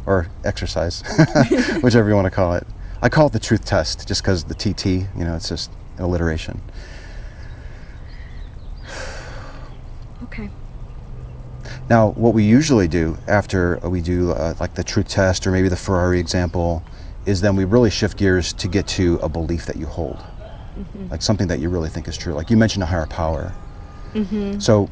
Or 0.06 0.28
exercise, 0.44 1.02
whichever 1.82 2.10
you 2.10 2.16
want 2.16 2.26
to 2.26 2.32
call 2.32 2.54
it. 2.54 2.68
I 3.02 3.10
call 3.10 3.28
it 3.28 3.34
the 3.34 3.40
truth 3.40 3.66
test 3.66 4.08
just 4.08 4.22
because 4.22 4.44
the 4.44 4.56
TT, 4.56 4.86
you 4.86 5.26
know, 5.26 5.36
it's 5.36 5.50
just 5.50 5.72
an 5.98 6.04
alliteration. 6.04 6.62
Okay. 10.24 10.52
Now, 11.92 12.12
what 12.12 12.34
we 12.34 12.46
usually 12.46 12.88
do 12.88 13.18
after 13.28 13.78
we 13.84 14.00
do 14.00 14.32
uh, 14.32 14.54
like 14.62 14.76
the 14.76 14.84
truth 14.84 15.10
test 15.10 15.46
or 15.46 15.52
maybe 15.52 15.68
the 15.68 15.76
Ferrari 15.76 16.22
example 16.22 16.82
is 17.26 17.42
then 17.42 17.58
we 17.58 17.66
really 17.66 17.90
shift 17.90 18.18
gears 18.18 18.54
to 18.54 18.70
get 18.70 18.88
to 18.88 19.20
a 19.22 19.27
belief 19.27 19.66
that 19.66 19.75
you 19.75 19.88
hold, 19.88 20.16
like 21.10 21.22
something 21.22 21.50
that 21.50 21.60
you 21.60 21.68
really 21.68 21.90
think 21.90 22.08
is 22.08 22.16
true. 22.16 22.34
Like 22.34 22.50
you 22.50 22.56
mentioned 22.56 22.82
a 22.82 22.86
higher 22.86 23.08
power. 23.08 23.51
So, 24.62 24.90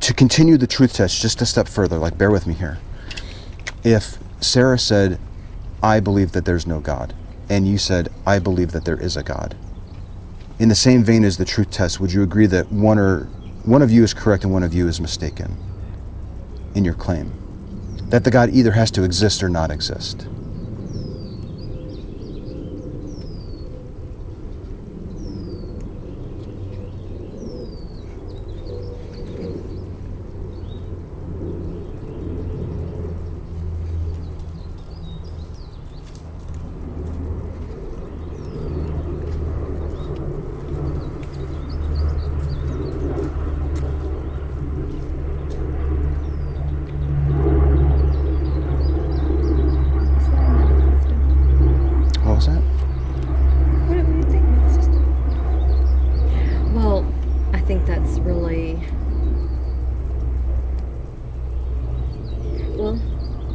to 0.00 0.14
continue 0.14 0.56
the 0.56 0.66
truth 0.66 0.94
test 0.94 1.20
just 1.20 1.42
a 1.42 1.44
step 1.44 1.68
further, 1.68 1.98
like 1.98 2.16
bear 2.16 2.30
with 2.30 2.46
me 2.46 2.54
here. 2.54 2.78
If 3.84 4.18
Sara 4.40 4.78
said, 4.78 5.20
I 5.82 6.00
believe 6.00 6.32
that 6.32 6.46
there's 6.46 6.66
no 6.66 6.80
God, 6.80 7.12
and 7.50 7.68
you 7.68 7.76
said, 7.76 8.08
I 8.26 8.38
believe 8.38 8.72
that 8.72 8.86
there 8.86 8.96
is 8.96 9.18
a 9.18 9.22
God, 9.22 9.54
in 10.58 10.70
the 10.70 10.74
same 10.74 11.04
vein 11.04 11.24
as 11.24 11.36
the 11.36 11.44
truth 11.44 11.70
test, 11.70 12.00
would 12.00 12.10
you 12.10 12.22
agree 12.22 12.46
that 12.46 12.72
one 12.72 12.98
or 12.98 13.28
one 13.66 13.82
of 13.82 13.90
you 13.90 14.02
is 14.02 14.14
correct 14.14 14.44
and 14.44 14.52
one 14.54 14.62
of 14.62 14.72
you 14.72 14.88
is 14.88 14.98
mistaken 14.98 15.58
in 16.74 16.84
your 16.84 16.94
claim? 16.94 17.32
That 18.10 18.24
the 18.24 18.30
God 18.30 18.50
either 18.50 18.72
has 18.72 18.90
to 18.92 19.04
exist 19.04 19.42
or 19.42 19.48
not 19.48 19.70
exist. 19.70 20.26
What 52.22 52.36
was 52.36 52.46
that? 52.46 52.60
What 53.88 53.94
do 53.94 54.00
you 54.16 54.22
think, 54.30 54.44
my 54.44 54.68
sister? 54.68 55.00
Well, 56.72 57.12
I 57.52 57.60
think 57.60 57.86
that's 57.86 58.20
really. 58.20 58.74
Well, 62.76 63.00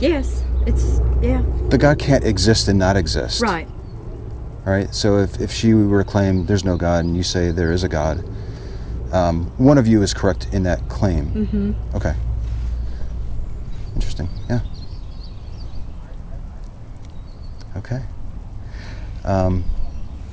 yes, 0.10 0.44
it's 0.66 1.00
yeah, 1.22 1.44
The 1.70 1.78
God 1.78 2.00
can't 2.00 2.24
exist 2.24 2.68
and 2.68 2.78
not 2.80 2.96
exist. 2.98 3.42
right. 3.42 3.68
Right? 4.66 4.94
So 4.96 5.20
if, 5.20 5.40
if 5.40 5.52
she 5.52 5.76
were 5.76 6.04
to 6.04 6.10
claim 6.10 6.48
there's 6.48 6.64
no 6.64 6.76
God 6.76 7.06
and 7.06 7.16
you 7.16 7.22
say 7.22 7.52
there 7.52 7.72
is 7.72 7.84
a 7.84 7.88
God, 7.88 8.24
um, 9.12 9.46
one 9.58 9.78
of 9.78 9.86
you 9.86 10.02
is 10.02 10.12
correct 10.14 10.48
in 10.52 10.64
that 10.64 10.90
claim. 10.90 11.28
Mm-hmm. 11.28 11.96
Okay. 11.96 12.16
Interesting. 13.94 14.28
Yeah. 14.50 14.62
Okay. 17.78 18.02
Um, 19.24 19.64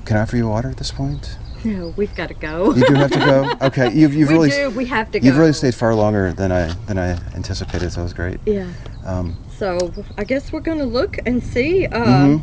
can 0.07 0.17
I 0.17 0.23
offer 0.23 0.37
you 0.37 0.49
water 0.49 0.71
at 0.71 0.79
this 0.79 0.91
point? 0.91 1.37
No, 1.65 1.89
we've 1.97 2.15
got 2.15 2.29
to 2.29 2.35
go. 2.35 2.75
You 2.75 2.87
do 2.87 2.95
have 2.95 3.11
to 3.11 3.19
go. 3.19 3.53
Okay. 3.67 3.93
You've, 3.93 4.15
you've 4.15 4.29
we 4.31 4.35
really 4.35 4.51
do. 4.51 4.71
We 4.71 4.87
have 4.87 5.11
to 5.13 5.21
go. 5.21 5.27
you've 5.27 5.37
really 5.37 5.53
stayed 5.53 5.75
far 5.75 5.95
longer 5.95 6.33
than 6.33 6.51
I 6.51 6.73
than 6.87 6.99
I 6.99 7.11
anticipated. 7.35 7.93
So 7.93 8.01
it 8.01 8.05
was 8.05 8.13
great. 8.15 8.41
Yeah. 8.47 8.73
Um, 9.05 9.37
So 9.63 9.79
I 10.19 10.25
guess 10.25 10.53
we're 10.53 10.59
gonna 10.59 10.83
look 10.83 11.21
and 11.25 11.41
see. 11.41 11.87
Uh, 11.87 12.05
Mhm. 12.05 12.43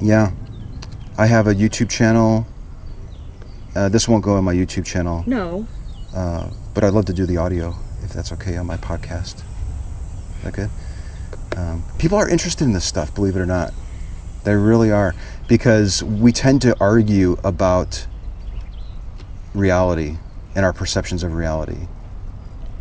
Yeah. 0.00 0.32
I 1.16 1.26
have 1.26 1.46
a 1.46 1.54
YouTube 1.54 1.88
channel. 1.88 2.44
Uh, 3.76 3.88
this 3.88 4.08
won't 4.08 4.24
go 4.24 4.34
on 4.34 4.42
my 4.42 4.52
YouTube 4.52 4.84
channel, 4.84 5.22
No. 5.28 5.64
uh, 6.12 6.46
but 6.74 6.82
I'd 6.82 6.92
love 6.92 7.04
to 7.04 7.12
do 7.12 7.24
the 7.24 7.36
audio 7.36 7.76
if 8.02 8.12
that's 8.12 8.32
okay 8.32 8.56
on 8.56 8.66
my 8.66 8.76
podcast. 8.76 9.36
Is 9.36 10.42
that 10.42 10.54
good? 10.54 10.70
Um, 11.56 11.84
people 11.98 12.18
are 12.18 12.28
interested 12.28 12.64
in 12.64 12.72
this 12.72 12.84
stuff, 12.84 13.14
believe 13.14 13.36
it 13.36 13.40
or 13.40 13.46
not. 13.46 13.72
They 14.42 14.56
really 14.56 14.90
are. 14.90 15.14
Because 15.46 16.02
we 16.02 16.32
tend 16.32 16.62
to 16.62 16.76
argue 16.80 17.36
about 17.44 18.08
reality 19.54 20.16
and 20.56 20.64
our 20.64 20.72
perceptions 20.72 21.22
of 21.22 21.32
reality, 21.32 21.86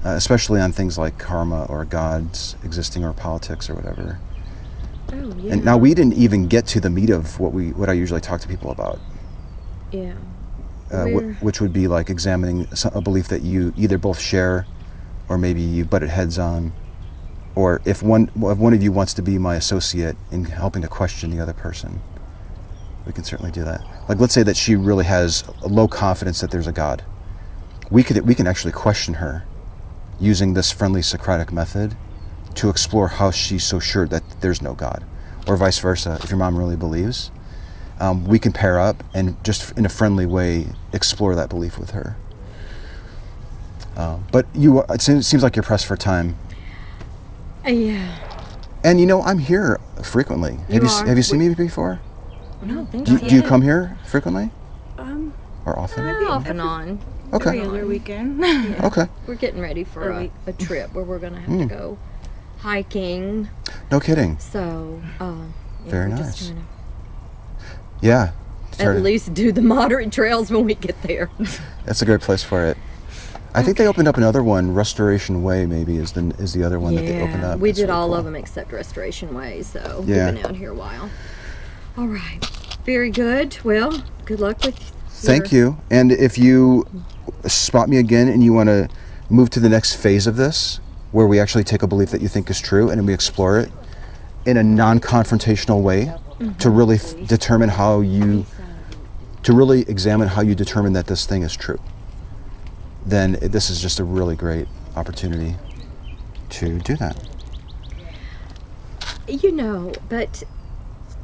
uh, 0.06 0.12
especially 0.12 0.62
on 0.62 0.72
things 0.74 0.98
like 0.98 1.18
karma 1.18 1.66
or 1.66 1.86
gods 1.86 2.56
existing 2.64 3.04
or 3.06 3.14
politics 3.14 3.70
or 3.70 3.76
whatever. 3.76 4.20
Oh 5.14 5.34
yeah. 5.38 5.54
And 5.54 5.66
now 5.66 5.78
we 5.78 5.94
didn't 5.94 6.14
even 6.16 6.48
get 6.48 6.68
to 6.68 6.80
the 6.82 6.90
meat 6.90 7.10
of 7.10 7.40
what 7.40 7.54
we 7.54 7.72
what 7.74 7.90
I 7.90 7.94
usually 7.94 8.22
talk 8.22 8.42
to 8.42 8.48
people 8.48 8.72
about. 8.72 9.02
Yeah. 9.92 10.16
uh, 10.92 11.06
wh- 11.06 11.44
which 11.44 11.62
would 11.62 11.74
be 11.74 11.88
like 11.88 12.10
examining 12.10 12.68
a 12.94 13.02
belief 13.02 13.28
that 13.30 13.42
you 13.42 13.74
either 13.78 13.98
both 13.98 14.20
share 14.20 14.68
or 15.30 15.38
maybe 15.38 15.62
you 15.62 15.86
butted 15.86 16.10
heads 16.10 16.40
on 16.40 16.74
or 17.56 17.82
if 17.86 18.04
one 18.04 18.30
if 18.36 18.58
one 18.58 18.74
of 18.74 18.84
you 18.84 18.92
wants 18.92 19.14
to 19.16 19.22
be 19.22 19.38
my 19.38 19.56
associate 19.56 20.18
in 20.32 20.46
helping 20.46 20.82
to 20.82 20.88
question 20.88 21.32
the 21.32 21.40
other 21.40 21.54
person 21.54 22.02
we 23.06 23.14
can 23.14 23.24
certainly 23.24 23.52
do 23.52 23.64
that 23.64 23.86
like 24.10 24.20
let's 24.20 24.34
say 24.34 24.44
that 24.44 24.58
she 24.58 24.76
really 24.76 25.06
has 25.06 25.44
low 25.64 25.88
confidence 25.88 26.42
that 26.42 26.52
there's 26.52 26.68
a 26.68 26.72
god 26.74 27.04
we 27.92 28.04
could 28.04 28.28
we 28.28 28.36
can 28.36 28.48
actually 28.48 28.74
question 28.74 29.16
her 29.16 29.46
using 30.24 30.54
this 30.54 30.72
friendly 30.72 31.02
socratic 31.02 31.52
method 31.52 31.96
to 32.56 32.70
explore 32.70 33.08
how 33.10 33.30
she's 33.32 33.64
so 33.64 33.80
sure 33.80 34.08
that 34.08 34.24
there's 34.42 34.62
no 34.62 34.74
god 34.74 35.04
or 35.48 35.58
vice 35.58 35.80
versa 35.80 36.18
if 36.24 36.30
your 36.30 36.38
mom 36.38 36.58
really 36.58 36.76
believes 36.78 37.30
um, 38.00 38.26
we 38.26 38.40
can 38.40 38.52
pair 38.54 38.80
up 38.80 39.04
and 39.14 39.42
just 39.44 39.78
in 39.78 39.86
a 39.86 39.90
friendly 39.90 40.26
way 40.26 40.66
explore 40.94 41.36
that 41.36 41.48
belief 41.48 41.78
with 41.78 41.92
her. 41.92 42.16
Um, 43.96 44.26
but 44.32 44.48
you, 44.56 44.82
it 44.90 45.00
seems, 45.02 45.32
like 45.44 45.56
you're 45.56 45.64
pressed 45.64 45.86
for 45.86 45.96
time, 45.96 46.36
Uh, 47.66 47.70
yeah. 47.70 48.18
and 48.84 49.00
you 49.00 49.06
know 49.06 49.22
I'm 49.22 49.38
here 49.38 49.80
frequently. 50.02 50.54
You 50.68 50.74
have 50.74 50.84
you 50.84 50.90
are? 50.90 51.06
have 51.06 51.18
you 51.18 51.24
seen 51.24 51.40
We- 51.40 51.50
me 51.50 51.56
before? 51.56 52.00
I 52.62 52.66
don't 52.66 52.90
think 52.92 53.06
Do, 53.06 53.20
you 53.28 53.44
come 53.44 53.62
here 53.62 53.96
frequently 54.06 54.50
Um, 54.98 55.32
or 55.66 55.78
often? 55.78 56.04
off 56.26 56.48
and 56.48 56.60
on? 56.60 57.00
Every 57.34 57.60
Okay. 57.60 57.68
other 57.68 57.86
weekend. 57.86 58.44
Okay. 58.84 59.08
We're 59.28 59.36
getting 59.36 59.62
ready 59.62 59.84
for 59.84 60.10
a, 60.10 60.30
a 60.48 60.54
trip 60.54 60.94
where 60.94 61.04
we're 61.04 61.20
gonna 61.20 61.40
have 61.40 61.50
Hmm. 61.50 61.60
to 61.60 61.66
go 61.66 61.98
hiking. 62.60 63.50
No 63.92 64.00
kidding. 64.00 64.38
So, 64.40 65.02
uh, 65.20 65.34
yeah, 65.86 65.92
Very 65.92 66.10
we're 66.10 66.16
nice. 66.18 66.36
Just 66.38 66.52
trying 66.52 66.68
Yeah. 68.02 68.32
to 68.72 68.78
Sorry. 68.78 68.98
at 68.98 69.04
least 69.04 69.34
do 69.34 69.52
the 69.52 69.62
moderate 69.76 70.12
trails 70.12 70.50
when 70.52 70.66
we 70.66 70.76
get 70.76 71.02
there. 71.04 71.30
That's 71.86 72.02
a 72.02 72.06
great 72.06 72.22
place 72.22 72.44
for 72.44 72.66
it. 72.66 72.78
I 73.56 73.62
think 73.62 73.78
they 73.78 73.86
opened 73.86 74.08
up 74.08 74.18
another 74.18 74.44
one, 74.44 74.74
Restoration 74.74 75.44
Way. 75.44 75.68
Maybe 75.68 75.98
is 75.98 76.14
the 76.14 76.34
is 76.40 76.54
the 76.54 76.64
other 76.64 76.80
one 76.80 76.96
that 76.96 77.06
they 77.06 77.22
opened 77.22 77.44
up. 77.44 77.60
we 77.60 77.70
That's 77.70 77.78
did 77.80 77.84
really 77.90 77.94
all 78.00 78.08
cool. 78.08 78.16
of 78.16 78.26
them 78.26 78.36
except 78.36 78.72
Restoration 78.72 79.34
Way. 79.36 79.62
So 79.62 80.04
Yeah. 80.08 80.26
we've 80.32 80.36
been 80.36 80.46
out 80.48 80.56
here 80.56 80.72
a 80.72 80.76
while. 80.76 81.10
All 81.96 82.08
right, 82.08 82.40
very 82.84 83.12
good. 83.12 83.56
Well, 83.64 84.02
good 84.26 84.40
luck 84.40 84.64
with. 84.64 84.92
Thank 85.26 85.52
you. 85.52 85.78
And 85.90 86.12
if 86.12 86.38
you 86.38 86.86
spot 87.46 87.90
me 87.90 87.98
again 87.98 88.28
and 88.28 88.44
you 88.44 88.54
want 88.54 88.68
to 88.68 88.90
move 89.30 89.50
to 89.52 89.60
the 89.60 89.70
next 89.70 89.96
phase 89.96 90.28
of 90.28 90.36
this, 90.36 90.80
where 91.12 91.28
we 91.28 91.40
actually 91.40 91.64
take 91.64 91.84
a 91.84 91.88
belief 91.88 92.10
that 92.12 92.22
you 92.22 92.28
think 92.28 92.50
is 92.50 92.60
true 92.60 92.90
and 92.90 93.06
we 93.06 93.14
explore 93.14 93.60
it 93.60 93.72
in 94.46 94.58
a 94.58 94.64
non-confrontational 94.64 95.82
way 95.82 96.14
to 96.60 96.70
really 96.70 96.96
f- 96.96 97.16
determine 97.28 97.70
how 97.70 98.02
you 98.02 98.46
to 99.44 99.54
really 99.54 99.82
examine 99.90 100.28
how 100.28 100.42
you 100.42 100.56
determine 100.56 100.94
that 100.94 101.08
this 101.08 101.26
thing 101.26 101.44
is 101.44 101.56
true 101.56 101.80
then 103.06 103.38
this 103.42 103.70
is 103.70 103.82
just 103.82 104.00
a 104.00 104.04
really 104.04 104.36
great 104.36 104.68
opportunity 104.96 105.56
to 106.50 106.80
do 106.80 106.96
that. 106.96 107.18
You 109.28 109.52
know, 109.52 109.94
but 110.10 110.44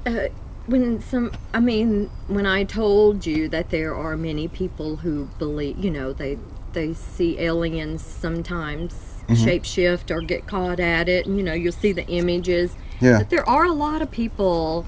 uh, 0.05 0.27
when 0.69 1.01
some, 1.01 1.31
I 1.53 1.59
mean, 1.59 2.09
when 2.27 2.45
I 2.45 2.63
told 2.63 3.25
you 3.25 3.49
that 3.49 3.69
there 3.69 3.95
are 3.95 4.15
many 4.15 4.47
people 4.47 4.97
who 4.97 5.25
believe, 5.39 5.77
you 5.83 5.91
know, 5.91 6.13
they 6.13 6.37
they 6.73 6.93
see 6.93 7.39
aliens 7.39 8.03
sometimes 8.03 9.05
Mm-hmm. 9.29 9.47
shapeshift 9.47 10.09
or 10.09 10.21
get 10.21 10.47
caught 10.47 10.79
at 10.79 11.07
it, 11.07 11.27
and 11.27 11.37
you 11.37 11.43
know, 11.43 11.53
you'll 11.53 11.71
see 11.71 11.91
the 11.91 12.07
images. 12.07 12.75
Yeah. 12.99 13.19
But 13.19 13.29
there 13.29 13.47
are 13.47 13.65
a 13.65 13.71
lot 13.73 14.01
of 14.01 14.09
people, 14.09 14.87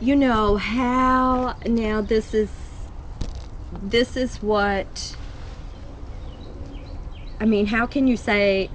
you 0.00 0.16
know, 0.16 0.56
how 0.56 1.54
now 1.64 2.00
this 2.00 2.34
is 2.34 2.50
this 3.70 4.16
is 4.16 4.38
what 4.42 5.16
I 7.40 7.44
mean, 7.44 7.66
how 7.66 7.86
can 7.86 8.08
you 8.08 8.16
say 8.16 8.68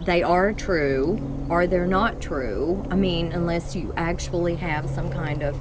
they 0.00 0.24
are 0.24 0.52
true 0.52 1.20
or 1.48 1.68
they're 1.68 1.86
not 1.86 2.20
true? 2.20 2.84
I 2.90 2.96
mean, 2.96 3.30
unless 3.32 3.76
you 3.76 3.92
actually 3.96 4.56
have 4.56 4.90
some 4.90 5.08
kind 5.08 5.42
of 5.44 5.56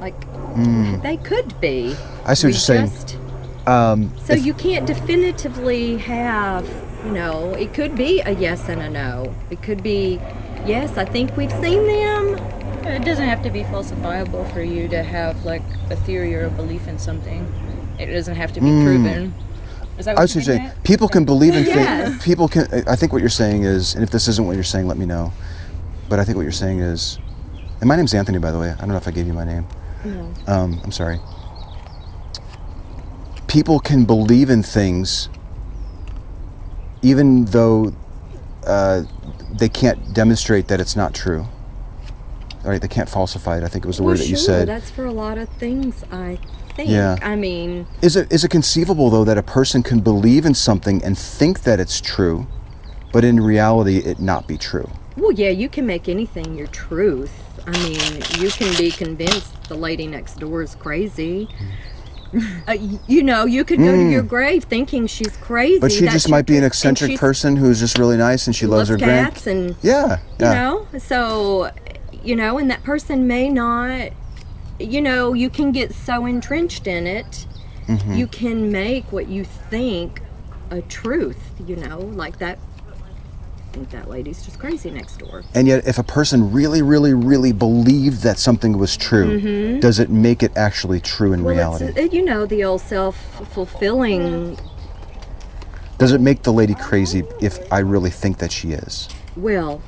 like 0.00 0.26
they 1.02 1.16
could 1.18 1.60
be. 1.60 1.96
I 2.24 2.34
see 2.34 2.46
what 2.46 2.52
you're 2.52 2.60
saying. 2.60 2.90
just- 2.90 3.18
um, 3.66 4.14
so 4.24 4.34
you 4.34 4.54
can't 4.54 4.86
definitively 4.86 5.98
have, 5.98 6.66
you 7.04 7.12
know, 7.12 7.52
it 7.54 7.74
could 7.74 7.94
be 7.96 8.22
a 8.24 8.32
yes 8.34 8.68
and 8.68 8.80
a 8.82 8.88
no. 8.88 9.34
It 9.50 9.60
could 9.60 9.82
be, 9.82 10.20
yes, 10.64 10.96
I 10.96 11.04
think 11.04 11.36
we've 11.36 11.52
seen 11.52 11.86
them. 11.86 12.40
It 12.86 13.04
doesn't 13.04 13.26
have 13.28 13.42
to 13.42 13.50
be 13.50 13.62
falsifiable 13.64 14.46
for 14.46 14.62
you 14.62 14.88
to 14.88 15.02
have 15.02 15.44
like 15.44 15.62
a 15.90 15.96
theory 15.96 16.34
or 16.34 16.46
a 16.46 16.50
belief 16.50 16.88
in 16.88 16.98
something. 16.98 17.46
It 17.98 18.06
doesn't 18.06 18.36
have 18.36 18.52
to 18.54 18.60
be 18.60 18.70
proven. 18.82 19.34
Is 19.98 20.06
that 20.06 20.16
I 20.16 20.22
was 20.22 20.34
you're 20.34 20.42
just 20.42 20.46
saying, 20.56 20.66
at? 20.68 20.82
people 20.84 21.08
can 21.08 21.24
believe 21.24 21.54
in 21.54 21.64
Yes. 21.64 22.08
things. 22.08 22.24
People 22.24 22.48
can. 22.48 22.66
I 22.86 22.96
think 22.96 23.12
what 23.12 23.20
you're 23.20 23.28
saying 23.28 23.64
is, 23.64 23.94
and 23.94 24.02
if 24.02 24.10
this 24.10 24.28
isn't 24.28 24.46
what 24.46 24.54
you're 24.54 24.64
saying, 24.64 24.86
let 24.86 24.96
me 24.96 25.04
know. 25.06 25.34
But 26.08 26.20
I 26.20 26.24
think 26.24 26.36
what 26.36 26.42
you're 26.44 26.52
saying 26.52 26.78
is, 26.80 27.18
and 27.80 27.88
my 27.88 27.96
name's 27.96 28.14
Anthony, 28.14 28.38
by 28.38 28.50
the 28.52 28.58
way. 28.58 28.70
I 28.70 28.76
don't 28.80 28.90
know 28.90 28.96
if 28.96 29.08
I 29.08 29.10
gave 29.10 29.26
you 29.26 29.34
my 29.34 29.44
name. 29.44 29.66
No. 30.04 30.34
Um, 30.46 30.80
I'm 30.84 30.92
sorry. 30.92 31.20
People 33.46 33.80
can 33.80 34.04
believe 34.04 34.50
in 34.50 34.62
things, 34.62 35.28
even 37.02 37.46
though 37.46 37.92
uh, 38.66 39.02
they 39.50 39.68
can't 39.68 40.12
demonstrate 40.12 40.68
that 40.68 40.80
it's 40.80 40.96
not 40.96 41.14
true. 41.14 41.46
All 42.64 42.70
right, 42.72 42.80
They 42.80 42.88
can't 42.88 43.08
falsify 43.08 43.56
it. 43.58 43.64
I 43.64 43.68
think 43.68 43.84
it 43.84 43.88
was 43.88 43.96
the 43.98 44.02
well, 44.02 44.12
word 44.12 44.18
that 44.18 44.28
you 44.28 44.36
sure, 44.36 44.44
said. 44.44 44.68
That's 44.68 44.90
for 44.90 45.06
a 45.06 45.12
lot 45.12 45.38
of 45.38 45.48
things, 45.48 46.04
I 46.10 46.38
think. 46.74 46.90
Yeah. 46.90 47.16
I 47.22 47.36
mean, 47.36 47.86
Is 48.02 48.16
it 48.16 48.30
is 48.32 48.44
it 48.44 48.50
conceivable 48.50 49.10
though 49.10 49.24
that 49.24 49.38
a 49.38 49.42
person 49.42 49.82
can 49.82 50.00
believe 50.00 50.44
in 50.44 50.54
something 50.54 51.02
and 51.04 51.16
think 51.16 51.62
that 51.62 51.80
it's 51.80 52.00
true, 52.00 52.48
but 53.12 53.24
in 53.24 53.40
reality 53.40 53.98
it 53.98 54.18
not 54.20 54.46
be 54.46 54.58
true? 54.58 54.90
well, 55.16 55.32
yeah, 55.32 55.50
you 55.50 55.68
can 55.68 55.86
make 55.86 56.08
anything 56.08 56.54
your 56.56 56.68
truth. 56.68 57.47
I 57.68 57.76
mean, 57.76 58.24
you 58.30 58.50
can 58.50 58.76
be 58.76 58.92
convinced 58.92 59.54
the 59.68 59.76
lady 59.76 60.06
next 60.06 60.38
door 60.38 60.62
is 60.62 60.74
crazy. 60.74 61.50
Uh, 62.66 62.72
you 63.06 63.22
know, 63.22 63.44
you 63.46 63.64
could 63.64 63.78
go 63.78 63.92
to 63.94 64.10
your 64.10 64.22
grave 64.22 64.64
thinking 64.64 65.06
she's 65.06 65.36
crazy. 65.36 65.78
Mm. 65.78 65.80
But 65.80 65.92
she 65.92 66.06
just 66.06 66.28
might 66.28 66.46
be 66.46 66.54
an 66.54 66.58
and 66.58 66.66
eccentric 66.66 67.10
she's- 67.10 67.20
person 67.20 67.56
who's 67.56 67.78
just 67.80 67.96
really 67.98 68.16
nice 68.16 68.46
and 68.46 68.56
she 68.56 68.66
loves, 68.66 68.90
loves 68.90 69.00
her 69.00 69.06
grand. 69.06 69.34
cats 69.34 69.46
and 69.46 69.76
Yeah, 69.82 70.18
yeah. 70.38 70.48
you 70.50 70.54
know 70.54 70.98
so 70.98 71.70
you 72.12 72.34
know 72.36 72.58
and 72.58 72.70
that 72.70 72.82
person 72.84 73.26
may 73.26 73.48
not 73.50 74.12
you 74.78 75.00
know 75.00 75.32
you 75.34 75.50
can 75.50 75.72
get 75.72 75.94
so 75.94 76.24
entrenched 76.26 76.86
in 76.86 77.06
it 77.06 77.46
Mm-hmm. 77.86 78.12
you 78.14 78.26
can 78.28 78.70
make 78.70 79.12
what 79.12 79.28
you 79.28 79.44
think 79.44 80.22
a 80.70 80.82
truth 80.82 81.54
you 81.58 81.76
know 81.76 82.00
like 82.00 82.36
that 82.38 82.60
think 83.78 83.90
that 83.90 84.08
lady's 84.10 84.42
just 84.42 84.58
crazy 84.58 84.90
next 84.90 85.18
door 85.18 85.44
And 85.54 85.68
yet, 85.68 85.86
if 85.86 85.98
a 85.98 86.02
person 86.02 86.50
really, 86.52 86.82
really, 86.82 87.14
really 87.14 87.52
believed 87.52 88.22
that 88.22 88.38
something 88.38 88.76
was 88.76 88.96
true, 88.96 89.38
does 89.80 89.98
it 89.98 90.10
make 90.10 90.42
it 90.42 90.52
actually 90.56 91.00
true 91.00 91.32
in 91.32 91.40
Mm-hmm. 91.40 91.46
well 91.46 91.54
reality? 91.54 92.08
you 92.12 92.24
know 92.24 92.44
the 92.46 92.64
old 92.64 92.80
self-fulfilling 92.80 94.58
Does 95.98 96.12
it 96.12 96.20
make 96.20 96.42
the 96.42 96.52
lady 96.52 96.74
crazy 96.74 97.22
if 97.40 97.58
I 97.72 97.78
really 97.80 98.10
think 98.10 98.38
that 98.38 98.50
she 98.52 98.72
is? 98.72 99.08
Well, 99.36 99.82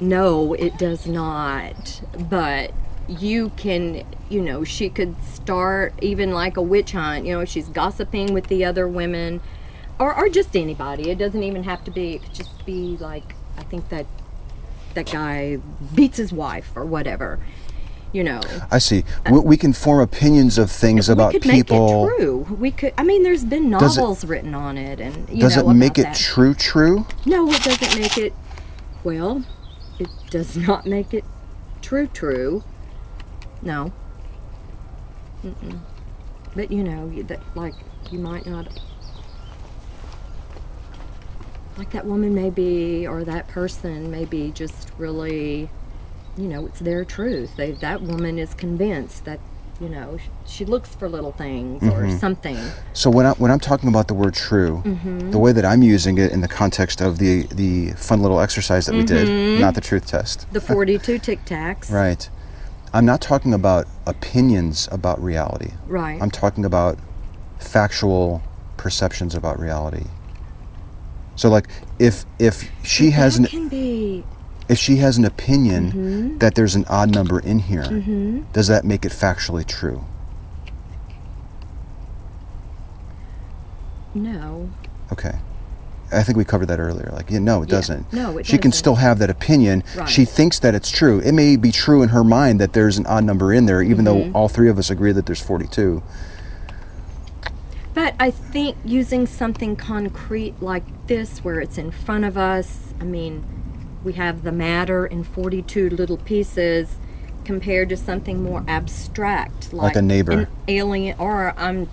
no, 0.00 0.54
it 0.54 0.76
does 0.78 1.06
not. 1.06 2.02
But 2.18 2.72
you 3.06 3.50
can, 3.50 4.02
you 4.30 4.40
know, 4.40 4.64
she 4.64 4.88
could 4.88 5.20
start 5.22 5.94
even 6.02 6.32
like 6.32 6.56
a 6.56 6.62
witch 6.62 6.92
hunt. 6.92 7.26
You 7.26 7.34
know, 7.38 7.44
she's 7.44 7.68
gossiping 7.68 8.32
with 8.32 8.48
the 8.48 8.64
other 8.64 8.88
women, 8.88 9.40
or 9.98 10.14
or 10.16 10.28
just 10.28 10.56
anybody. 10.56 11.10
It 11.10 11.18
doesn't 11.18 11.42
even 11.42 11.62
have 11.64 11.84
to 11.84 11.90
be. 11.90 12.14
It 12.14 12.22
could 12.22 12.34
just 12.34 12.64
be 12.64 12.96
like 12.98 13.36
I 13.58 13.62
think 13.64 13.88
that 13.88 14.06
that 14.94 15.10
guy 15.10 15.58
beats 15.94 16.18
his 16.18 16.32
wife 16.32 16.72
or 16.76 16.84
whatever. 16.84 17.40
You 18.12 18.22
know, 18.22 18.40
I 18.70 18.78
see. 18.78 19.04
Uh, 19.26 19.30
we, 19.32 19.40
we 19.40 19.56
can 19.56 19.72
form 19.72 20.00
opinions 20.00 20.56
of 20.56 20.70
things 20.70 21.08
about 21.08 21.32
we 21.34 21.40
could 21.40 21.50
people. 21.50 22.04
make 22.04 22.12
it 22.12 22.16
true. 22.18 22.38
We 22.56 22.70
could. 22.70 22.94
I 22.96 23.02
mean, 23.02 23.24
there's 23.24 23.44
been 23.44 23.70
Does 23.70 23.96
it- 23.96 24.00
novels 24.00 24.24
written 24.24 24.54
on 24.54 24.78
it, 24.78 25.00
and 25.00 25.28
you 25.28 25.40
Does 25.40 25.56
know 25.56 25.68
it 25.70 25.74
make 25.74 25.98
it 25.98 26.02
that. 26.04 26.16
true? 26.16 26.54
True? 26.54 27.06
No, 27.26 27.50
it 27.50 27.62
doesn't 27.64 28.00
make 28.00 28.16
it. 28.16 28.36
Well, 29.02 29.44
it 29.98 30.10
does 30.30 30.56
not 30.56 30.86
make 30.86 31.12
it 31.12 31.24
true. 31.82 32.06
True. 32.06 32.62
No. 33.60 33.92
Mm-mm. 35.44 35.80
But 36.54 36.70
you 36.70 36.84
know, 36.84 37.10
that 37.22 37.42
like 37.56 37.84
you 38.10 38.20
might 38.20 38.46
not. 38.46 38.68
Like 41.76 41.90
that 41.90 42.06
woman 42.06 42.34
may 42.34 42.50
be, 42.50 43.06
or 43.06 43.24
that 43.24 43.48
person 43.48 44.10
may 44.10 44.24
be 44.24 44.52
just 44.52 44.92
really, 44.96 45.70
you 46.36 46.48
know, 46.48 46.66
it's 46.66 46.78
their 46.78 47.04
truth. 47.04 47.56
They 47.56 47.72
that 47.72 48.02
woman 48.02 48.38
is 48.38 48.54
convinced 48.54 49.24
that, 49.24 49.40
you 49.80 49.88
know, 49.88 50.16
sh- 50.16 50.28
she 50.44 50.64
looks 50.64 50.94
for 50.94 51.08
little 51.08 51.32
things 51.32 51.82
or 51.82 52.08
something. 52.18 52.56
So 52.92 53.10
when 53.10 53.26
I 53.26 53.32
when 53.32 53.50
I'm 53.50 53.58
talking 53.60 53.88
about 53.88 54.06
the 54.08 54.14
word 54.14 54.34
true, 54.34 54.82
Mm-hmm. 54.84 55.30
the 55.30 55.38
way 55.38 55.50
that 55.52 55.64
I'm 55.64 55.82
using 55.82 56.16
it 56.18 56.30
in 56.30 56.42
the 56.42 56.48
context 56.48 57.00
of 57.00 57.18
the 57.18 57.46
the 57.50 57.90
fun 57.96 58.22
little 58.22 58.40
exercise 58.40 58.86
that 58.86 58.94
we 58.94 59.02
Mm-hmm. 59.02 59.54
did, 59.54 59.60
not 59.60 59.74
the 59.74 59.80
truth 59.80 60.06
test. 60.06 60.46
The 60.52 60.60
forty-two 60.60 61.18
tic 61.18 61.44
tacs. 61.44 61.90
Right. 62.02 62.30
I'm 62.92 63.04
not 63.04 63.20
talking 63.20 63.52
about 63.52 63.86
opinions 64.06 64.88
about 64.92 65.20
reality. 65.20 65.72
Right. 65.84 66.22
I'm 66.22 66.30
talking 66.30 66.64
about 66.64 67.00
factual 67.58 68.44
perceptions 68.76 69.34
about 69.34 69.58
reality. 69.58 70.10
So 71.36 71.48
like 71.50 71.68
if 71.98 72.24
if 72.38 72.70
she 72.84 73.10
has 73.10 73.36
an 73.38 73.46
can 73.46 73.68
be 73.68 74.24
if 74.68 74.78
she 74.78 74.96
has 74.96 75.18
an 75.18 75.24
opinion 75.24 75.92
Mm-hmm. 75.92 76.38
that 76.38 76.54
there's 76.54 76.74
an 76.74 76.84
odd 76.88 77.10
number 77.14 77.38
in 77.40 77.58
here, 77.58 78.44
does 78.52 78.68
that 78.68 78.84
make 78.84 79.04
it 79.04 79.12
factually 79.12 79.66
true? 79.66 80.04
no. 84.14 84.70
Okay. 85.12 85.32
I 86.12 86.22
think 86.22 86.38
we 86.38 86.44
covered 86.44 86.66
that 86.66 86.78
earlier. 86.78 87.10
Like, 87.12 87.30
yeah, 87.30 87.40
no, 87.40 87.62
it 87.62 87.68
Yeah. 87.68 87.76
doesn't. 87.76 88.12
No, 88.12 88.38
it 88.38 88.46
She 88.46 88.52
can 88.58 88.70
doesn't. 88.70 88.78
still 88.78 88.94
have 88.96 89.18
that 89.18 89.30
opinion. 89.30 89.82
Right. 89.96 90.08
She 90.08 90.24
thinks 90.24 90.60
that 90.60 90.74
it's 90.74 90.90
true. 90.90 91.18
It 91.18 91.32
may 91.32 91.56
be 91.56 91.72
true 91.72 92.02
in 92.02 92.10
her 92.10 92.22
mind 92.22 92.60
that 92.60 92.72
there's 92.74 92.96
an 92.98 93.06
odd 93.06 93.24
number 93.24 93.52
in 93.52 93.66
there, 93.66 93.82
even 93.82 94.04
Mm-hmm. 94.04 94.32
though 94.32 94.38
all 94.38 94.48
three 94.48 94.68
of 94.68 94.78
us 94.78 94.90
agree 94.90 95.10
that 95.12 95.26
there's 95.26 95.40
42. 95.40 96.02
But 97.94 98.16
I 98.18 98.30
think 98.30 98.76
using 98.84 99.26
something 99.26 99.76
concrete 99.76 100.60
like 100.60 100.84
this, 101.06 101.44
where 101.44 101.60
it's 101.60 101.78
in 101.78 101.90
front 101.92 102.24
of 102.24 102.36
us, 102.36 102.92
I 103.00 103.04
mean, 103.04 103.44
we 104.02 104.14
have 104.14 104.42
the 104.42 104.52
matter 104.52 105.06
in 105.06 105.22
42 105.24 105.90
little 105.90 106.18
pieces. 106.18 106.96
compared 107.44 107.90
to 107.90 107.96
something 107.96 108.42
more 108.42 108.64
abstract, 108.66 109.70
like, 109.74 109.88
Like 109.88 109.96
a 109.96 110.00
neighbor. 110.02 110.32
an 110.32 110.46
alien, 110.66 111.14
or 111.18 111.52
I'm 111.58 111.90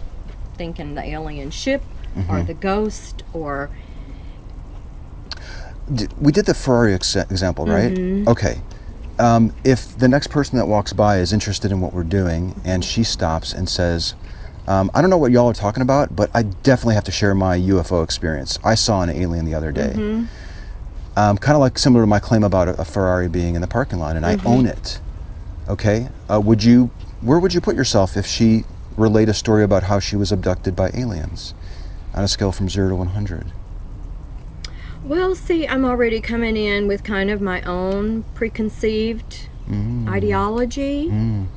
thinking 0.53 0.95
the 0.95 1.03
alien 1.03 1.51
ship, 1.51 1.83
Mm-hmm. 2.15 2.33
or 2.33 2.43
the 2.43 2.53
ghost, 2.53 3.23
or 3.33 3.69
we 6.17 6.31
did 6.31 6.45
the 6.45 6.53
Ferrari 6.53 6.93
ex- 6.93 7.17
example, 7.17 7.65
right? 7.65 7.91
Mm-hmm. 7.91 8.29
Okay. 8.29 8.61
Um, 9.19 9.51
if 9.65 9.93
the 9.97 10.07
next 10.07 10.27
person 10.27 10.57
that 10.57 10.67
walks 10.67 10.93
by 10.93 11.17
is 11.17 11.33
interested 11.33 11.69
in 11.69 11.81
what 11.81 11.93
we're 11.93 12.03
doing 12.03 12.59
and 12.63 12.83
she 12.83 13.03
stops 13.03 13.51
and 13.53 13.67
says, 13.67 14.15
um, 14.67 14.91
I 14.93 15.01
don't 15.01 15.09
know 15.09 15.17
what 15.17 15.31
y'all 15.31 15.49
are 15.49 15.53
talking 15.53 15.81
about, 15.81 16.15
but 16.15 16.29
I 16.33 16.43
definitely 16.43 16.95
have 16.95 17.03
to 17.05 17.11
share 17.11 17.33
my 17.35 17.57
UFO 17.57 18.03
experience. 18.03 18.59
I 18.63 18.75
saw 18.75 19.01
an 19.01 19.09
alien 19.09 19.45
the 19.45 19.55
other 19.55 19.71
day. 19.71 19.93
Mm-hmm. 19.95 20.25
Um, 21.19 21.37
kind 21.37 21.55
of 21.55 21.59
like 21.59 21.77
similar 21.77 22.03
to 22.03 22.07
my 22.07 22.19
claim 22.19 22.43
about 22.43 22.69
a, 22.69 22.81
a 22.81 22.85
Ferrari 22.85 23.27
being 23.27 23.55
in 23.55 23.61
the 23.61 23.67
parking 23.67 23.99
lot, 23.99 24.15
and 24.15 24.25
Mm-hmm. 24.25 24.47
I 24.47 24.51
own 24.51 24.65
it. 24.65 25.01
Okay. 25.67 26.07
Uh, 26.31 26.39
would 26.39 26.63
you? 26.63 26.89
Where 27.21 27.37
would 27.39 27.53
you 27.53 27.61
put 27.61 27.75
yourself 27.75 28.15
if 28.17 28.25
she 28.25 28.63
relayed 28.97 29.29
a 29.29 29.33
story 29.33 29.63
about 29.63 29.83
how 29.83 29.99
she 29.99 30.15
was 30.15 30.31
abducted 30.31 30.75
by 30.75 30.89
aliens, 30.93 31.53
on 32.13 32.23
a 32.23 32.27
scale 32.27 32.51
from 32.51 32.69
zero 32.69 32.89
to 32.89 32.95
one 32.95 33.07
hundred? 33.07 33.51
Well, 35.03 35.35
see, 35.35 35.67
I'm 35.67 35.83
already 35.83 36.21
coming 36.21 36.55
in 36.55 36.87
with 36.87 37.03
kind 37.03 37.29
of 37.29 37.41
my 37.41 37.61
own 37.63 38.23
preconceived 38.35 39.47
ideology. 40.07 41.07
Mm. 41.07 41.47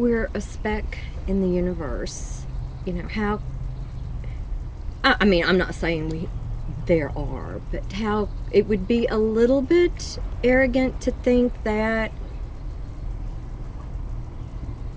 We're 0.00 0.30
a 0.34 0.40
speck 0.40 0.98
in 1.26 1.42
the 1.42 1.48
universe. 1.48 2.44
You 2.84 2.94
know, 2.94 3.08
how. 3.08 3.40
I, 5.04 5.16
I 5.20 5.24
mean, 5.24 5.44
I'm 5.44 5.58
not 5.58 5.74
saying 5.74 6.08
we. 6.08 6.28
There 6.86 7.16
are, 7.16 7.60
but 7.70 7.92
how. 7.92 8.28
It 8.50 8.66
would 8.66 8.88
be 8.88 9.06
a 9.06 9.18
little 9.18 9.62
bit 9.62 10.18
arrogant 10.42 11.00
to 11.02 11.10
think 11.10 11.52
that 11.64 12.10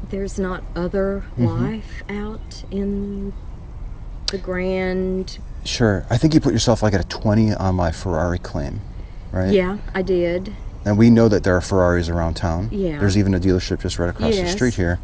there's 0.09 0.39
not 0.39 0.63
other 0.75 1.25
mm-hmm. 1.31 1.45
life 1.45 2.03
out 2.09 2.63
in 2.71 3.33
the 4.27 4.37
grand 4.37 5.39
Sure. 5.65 6.05
I 6.09 6.17
think 6.17 6.33
you 6.33 6.39
put 6.39 6.53
yourself 6.53 6.83
like 6.83 6.93
at 6.93 7.01
a 7.01 7.07
20 7.07 7.53
on 7.53 7.75
my 7.75 7.91
Ferrari 7.91 8.39
claim, 8.39 8.81
right? 9.31 9.51
Yeah, 9.51 9.77
I 9.93 10.01
did. 10.01 10.53
And 10.85 10.97
we 10.97 11.09
know 11.09 11.29
that 11.29 11.43
there 11.43 11.55
are 11.55 11.61
Ferraris 11.61 12.09
around 12.09 12.35
town. 12.35 12.69
Yeah. 12.71 12.99
There's 12.99 13.17
even 13.17 13.33
a 13.33 13.39
dealership 13.39 13.81
just 13.81 13.99
right 13.99 14.09
across 14.09 14.35
the 14.35 14.47
street 14.47 14.73
here. 14.73 14.99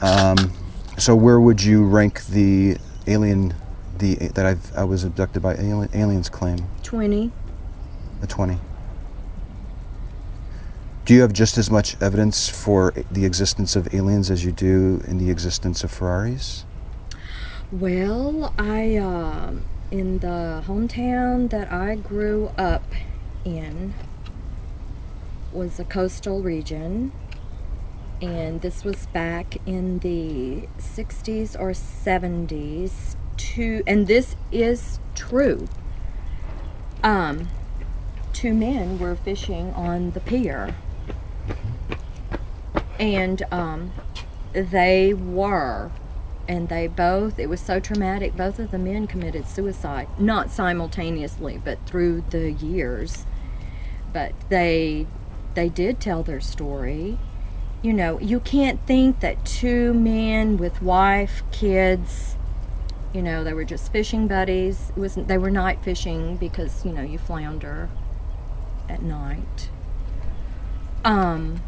Um, 0.00 0.52
so 0.98 1.14
where 1.14 1.40
would 1.40 1.62
you 1.62 1.84
rank 1.84 2.24
the 2.26 2.76
alien, 3.06 3.54
the 3.98 4.16
that 4.34 4.46
I've, 4.46 4.76
I 4.76 4.84
was 4.84 5.04
abducted 5.04 5.42
by 5.42 5.54
alien, 5.54 5.88
aliens 5.94 6.28
claim? 6.28 6.58
20. 6.82 7.30
A 8.22 8.26
20. 8.26 8.58
Do 11.04 11.14
you 11.14 11.22
have 11.22 11.32
just 11.32 11.58
as 11.58 11.70
much 11.70 11.96
evidence 12.00 12.48
for 12.48 12.92
the 13.10 13.24
existence 13.24 13.74
of 13.74 13.92
aliens 13.94 14.30
as 14.30 14.44
you 14.44 14.52
do 14.52 15.02
in 15.06 15.18
the 15.18 15.30
existence 15.30 15.82
of 15.82 15.90
Ferraris? 15.90 16.64
Well, 17.72 18.52
I, 18.58 18.96
um, 18.96 19.64
in 19.90 20.18
the 20.18 20.62
hometown 20.66 21.50
that 21.50 21.72
I 21.72 21.96
grew 21.96 22.50
up 22.58 22.84
in 23.44 23.94
was 25.52 25.78
a 25.80 25.84
coastal 25.86 26.42
region. 26.42 27.14
And 28.20 28.62
this 28.62 28.84
was 28.84 29.06
back 29.06 29.56
in 29.66 30.00
the 30.00 30.70
60s 30.80 31.56
or 31.58 31.70
70s. 31.72 33.16
To, 33.38 33.82
and 33.86 34.08
this 34.08 34.36
is 34.52 35.00
true. 35.14 35.70
Um, 37.02 37.54
two 38.32 38.54
men 38.54 38.98
were 38.98 39.16
fishing 39.16 39.72
on 39.74 40.12
the 40.12 40.20
pier. 40.22 40.80
And 42.98 43.42
um, 43.52 43.94
they 44.54 45.14
were 45.14 45.94
and 46.48 46.68
they 46.68 46.88
both 46.88 47.38
it 47.38 47.48
was 47.48 47.62
so 47.62 47.78
traumatic 47.80 48.34
both 48.36 48.58
of 48.58 48.70
the 48.70 48.78
men 48.78 49.06
committed 49.06 49.46
suicide 49.46 50.08
not 50.18 50.50
simultaneously 50.50 51.58
but 51.58 51.84
through 51.86 52.22
the 52.22 52.52
years 52.52 53.26
but 54.08 54.34
they 54.48 55.10
they 55.54 55.68
did 55.68 56.00
tell 56.00 56.22
their 56.22 56.40
story. 56.40 57.18
You 57.82 57.92
know 57.92 58.18
you 58.20 58.40
can't 58.40 58.80
think 58.86 59.20
that 59.20 59.44
two 59.44 59.94
men 59.94 60.56
with 60.56 60.82
wife 60.82 61.42
kids 61.50 62.36
you 63.14 63.22
know 63.22 63.42
they 63.42 63.52
were 63.52 63.64
just 63.64 63.90
fishing 63.90 64.28
buddies. 64.28 64.92
It 64.94 65.00
was 65.00 65.14
they 65.14 65.38
were 65.38 65.50
night 65.50 65.82
fishing 65.82 66.36
because 66.36 66.84
you 66.84 66.92
know 66.92 67.02
you 67.02 67.18
flounder 67.18 67.88
at 68.88 69.02
night. 69.02 69.70
Um 71.04 71.62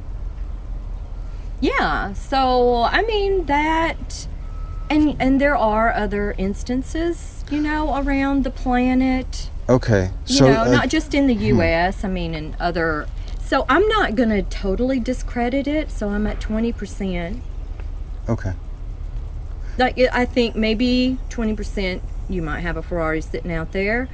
yeah 1.63 2.13
so 2.13 2.83
i 2.83 3.03
mean 3.03 3.47
that 3.47 4.27
and 4.91 5.17
and 5.21 5.41
there 5.41 5.57
are 5.57 5.95
other 5.95 6.35
instances 6.37 7.45
you 7.51 7.61
know 7.61 7.97
around 7.97 8.45
the 8.45 8.51
planet. 8.51 9.49
Okay. 9.69 10.11
you 10.27 10.35
so 10.35 10.47
know 10.47 10.63
uh, 10.63 10.69
not 10.69 10.89
just 10.89 11.15
in 11.15 11.29
the 11.29 11.35
us 11.35 12.05
i 12.05 12.09
mean 12.09 12.35
in 12.35 12.55
other 12.59 13.07
so 13.53 13.67
i'm 13.69 13.87
not 13.89 14.15
going 14.15 14.31
to 14.31 14.41
totally 14.45 14.99
discredit 14.99 15.67
it 15.67 15.91
so 15.91 16.09
i'm 16.09 16.27
at 16.27 16.41
20% 16.41 17.39
Okay. 18.27 18.53
like 19.77 19.99
i 20.15 20.25
think 20.25 20.57
maybe 20.57 21.19
20% 21.29 22.01
you 22.31 22.41
might 22.41 22.61
have 22.61 22.79
a 22.79 22.83
ferrari 22.83 23.21
sitting 23.21 23.53
out 23.53 23.73
there 23.73 24.09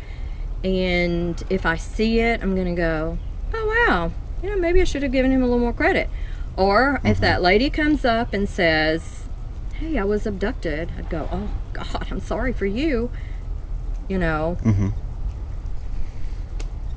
and 0.65 1.41
if 1.51 1.65
i 1.65 1.77
see 1.77 2.19
it 2.19 2.43
i'm 2.43 2.57
going 2.57 2.67
to 2.67 2.75
go 2.75 3.17
oh 3.55 3.87
wow. 3.87 4.11
You 4.43 4.51
know 4.51 4.61
maybe 4.61 4.81
i 4.81 4.85
should 4.85 5.05
have 5.05 5.13
given 5.13 5.31
him 5.31 5.41
a 5.43 5.47
little 5.47 5.61
more 5.61 5.73
credit. 5.73 6.11
Or 6.57 7.01
if 7.05 7.21
that 7.21 7.41
lady 7.41 7.71
comes 7.71 8.05
up 8.05 8.35
and 8.35 8.49
says 8.49 9.29
hey 9.75 9.99
i 9.99 10.03
was 10.05 10.27
abducted 10.27 10.91
i'd 10.99 11.09
go 11.09 11.29
oh 11.31 11.49
god 11.73 12.09
i'm 12.11 12.19
sorry 12.19 12.53
for 12.53 12.67
you 12.67 13.09
you 14.09 14.19
know? 14.19 14.57
Mm-hmm. 14.65 14.89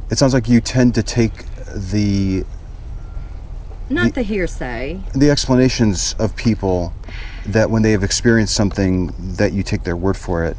It 0.10 0.18
sounds 0.18 0.34
like 0.34 0.48
you 0.48 0.60
tend 0.60 0.96
to 0.96 1.04
take 1.04 1.51
the 1.76 2.46
not 3.90 4.08
The- 4.14 4.22
the 4.22 4.24
hearsay 4.24 5.04
the 5.14 5.30
explanations 5.30 6.14
of 6.20 6.36
people 6.36 6.94
that 7.46 7.70
when 7.70 7.82
they 7.82 7.92
have 7.92 8.04
experienced 8.04 8.54
something 8.56 9.08
that 9.18 9.52
you 9.54 9.64
take 9.64 9.84
their 9.84 9.96
word 9.98 10.16
for 10.18 10.44
it. 10.46 10.58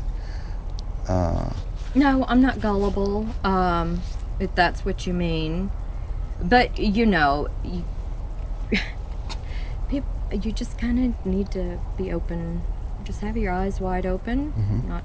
Uh, 1.09 1.51
No, 1.95 2.25
I'm 2.29 2.41
not 2.43 2.61
gullible, 2.61 3.27
um, 3.45 4.03
if 4.41 4.55
that's 4.55 4.85
what 4.85 5.07
you 5.07 5.13
mean. 5.15 5.71
But, 6.43 6.79
you 6.79 7.07
know, 7.07 7.49
you, 7.63 7.85
you 10.33 10.53
just 10.53 10.77
kind 10.79 10.99
of 11.05 11.27
need 11.27 11.51
to 11.53 11.79
be 11.97 12.11
open. 12.13 12.63
Just 13.05 13.21
have 13.21 13.37
your 13.37 13.53
eyes 13.53 13.81
wide 13.81 14.07
open. 14.07 14.53
Not, 14.89 15.05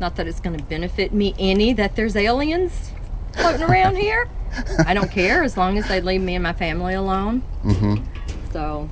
not 0.00 0.16
that 0.16 0.26
it's 0.26 0.40
going 0.40 0.58
to 0.58 0.64
benefit 0.64 1.12
me 1.14 1.34
any 1.38 1.72
that 1.74 1.94
there's 1.96 2.16
aliens 2.16 2.92
floating 3.32 3.62
around 3.62 3.96
here. 3.96 4.26
I 4.86 4.94
don't 4.94 5.10
care 5.10 5.42
as 5.42 5.56
long 5.56 5.78
as 5.78 5.86
they 5.88 6.00
leave 6.00 6.20
me 6.20 6.34
and 6.34 6.42
my 6.42 6.52
family 6.52 6.94
alone. 6.94 7.42
mhm. 7.64 8.02
So, 8.52 8.90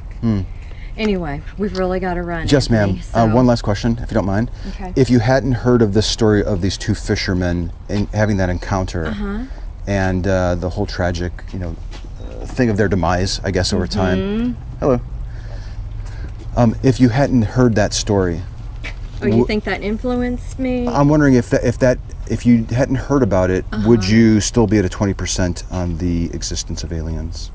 anyway, 0.96 1.42
we've 1.57 1.77
really 1.77 1.98
got 1.98 2.14
to 2.14 2.22
run. 2.22 2.46
Yes, 2.46 2.70
ma'am. 2.70 2.90
Anthony, 2.90 3.03
Uh, 3.14 3.35
one 3.35 3.46
last 3.46 3.62
question, 3.62 3.98
if 4.03 4.11
you 4.11 4.14
don't 4.14 4.27
mind. 4.27 4.51
Okay. 4.68 4.92
If 4.94 5.11
you 5.11 5.18
hadn't 5.18 5.53
heard 5.53 5.83
of 5.83 5.94
this 5.94 6.07
story 6.07 6.44
of 6.44 6.61
these 6.61 6.77
two 6.79 6.94
fishermen 6.94 7.72
and 7.88 8.09
having 8.14 8.37
that 8.37 8.48
encounter 8.51 9.07
Uh-huh. 9.07 9.38
and 9.87 10.27
uh, 10.29 10.55
the 10.55 10.70
whole 10.70 10.87
tragic, 10.87 11.33
you 11.53 11.59
know, 11.59 11.74
uh, 12.20 12.46
thing 12.46 12.70
of 12.70 12.77
their 12.77 12.88
demise, 12.88 13.40
I 13.42 13.51
guess, 13.51 13.72
over 13.72 13.87
Mm-hmm. 13.87 14.01
time. 14.01 14.57
Hello. 14.79 15.01
Um, 16.57 16.77
if 16.85 17.01
you 17.01 17.09
hadn't 17.09 17.42
heard 17.42 17.74
that 17.74 17.92
story, 17.92 18.42
Oh, 19.20 19.27
you 19.27 19.42
Wh- 19.42 19.46
think 19.48 19.64
that 19.64 19.83
influenced 19.83 20.61
me? 20.61 20.87
I'm 20.87 21.09
wondering 21.09 21.35
if 21.35 21.51
that, 21.51 21.64
if 21.64 21.77
that 21.81 21.98
if 22.31 22.45
you 22.47 22.64
hadn't 22.71 22.97
heard 22.97 23.23
about 23.23 23.51
it, 23.51 23.64
would 23.85 24.01
Uh-huh. 24.01 24.12
you 24.12 24.41
still 24.41 24.67
be 24.67 24.79
at 24.79 24.85
a 24.85 24.88
20% 24.88 25.64
on 25.71 25.99
the 25.99 26.27
existence 26.35 26.85
of 26.85 26.93
aliens? 26.93 27.51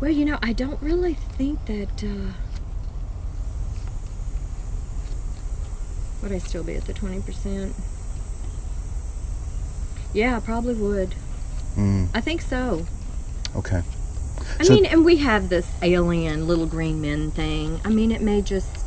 Well, 0.00 0.10
you 0.10 0.24
know, 0.24 0.38
I 0.42 0.52
don't 0.52 0.80
really 0.82 1.14
think 1.14 1.64
that. 1.66 2.02
Uh, 2.04 2.32
would 6.22 6.32
I 6.32 6.38
still 6.38 6.62
be 6.62 6.74
at 6.74 6.86
the 6.86 6.94
20%? 6.94 7.72
Yeah, 10.12 10.36
I 10.36 10.40
probably 10.40 10.74
would. 10.74 11.14
Mm, 11.76 12.08
I 12.14 12.20
think 12.20 12.40
so. 12.40 12.86
okay. 13.56 13.82
I 14.60 14.64
So- 14.64 14.74
mean, 14.74 14.84
and 14.86 15.04
we 15.04 15.16
have 15.18 15.48
this 15.48 15.66
alien 15.82 16.46
little 16.46 16.66
green 16.66 17.00
men 17.00 17.30
thing. 17.30 17.80
I 17.84 17.88
mean, 17.90 18.10
it 18.10 18.20
may 18.22 18.40
just. 18.42 18.83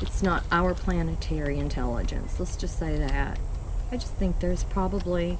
It's 0.00 0.22
not 0.22 0.44
our 0.50 0.74
planetary 0.74 1.58
intelligence. 1.58 2.38
Let's 2.38 2.56
just 2.56 2.78
say 2.78 2.98
that. 2.98 3.38
I 3.90 3.96
just 3.96 4.14
think 4.14 4.40
there's 4.40 4.64
probably. 4.64 5.38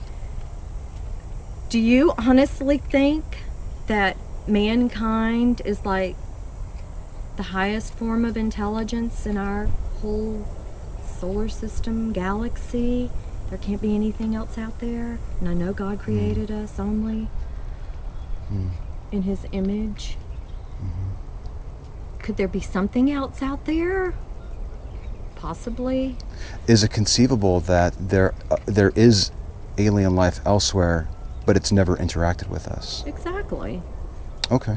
Do 1.68 1.79
you 1.79 2.12
honestly 2.18 2.79
think 2.79 3.25
that 3.87 4.16
mankind 4.47 5.62
is 5.64 5.85
like 5.85 6.16
the 7.37 7.42
highest 7.44 7.94
form 7.94 8.25
of 8.25 8.37
intelligence 8.37 9.27
in 9.27 9.37
our 9.37 9.66
whole 10.01 10.47
solar 11.21 11.49
system, 11.49 12.12
galaxy? 12.12 13.11
there 13.49 13.59
can't 13.59 13.81
be 13.81 13.94
anything 13.94 14.35
else 14.35 14.59
out 14.59 14.79
there. 14.79 15.18
And 15.40 15.49
I 15.49 15.55
know 15.55 15.73
God 15.73 15.99
mm-hmm. 15.99 16.05
created 16.05 16.51
us 16.51 16.79
only 16.79 17.29
mm-hmm. 18.47 18.68
in 19.11 19.23
His 19.23 19.47
image. 19.53 20.16
Mm-hmm. 20.83 22.18
Could 22.18 22.37
there 22.37 22.49
be 22.49 22.61
something 22.61 23.11
else 23.11 23.42
out 23.42 23.64
there? 23.64 24.14
Possibly. 25.38 26.16
Is 26.66 26.83
it 26.83 26.90
conceivable 26.90 27.61
that 27.61 27.94
there 27.98 28.35
uh, 28.51 28.57
there 28.66 28.92
is 28.96 29.31
alien 29.79 30.16
life 30.16 30.40
elsewhere, 30.44 31.09
but 31.46 31.57
it's 31.57 31.70
never 31.70 31.96
interacted 31.96 32.48
with 32.48 32.66
us? 32.66 33.05
Exactly. 33.07 33.81
Okay. 34.51 34.77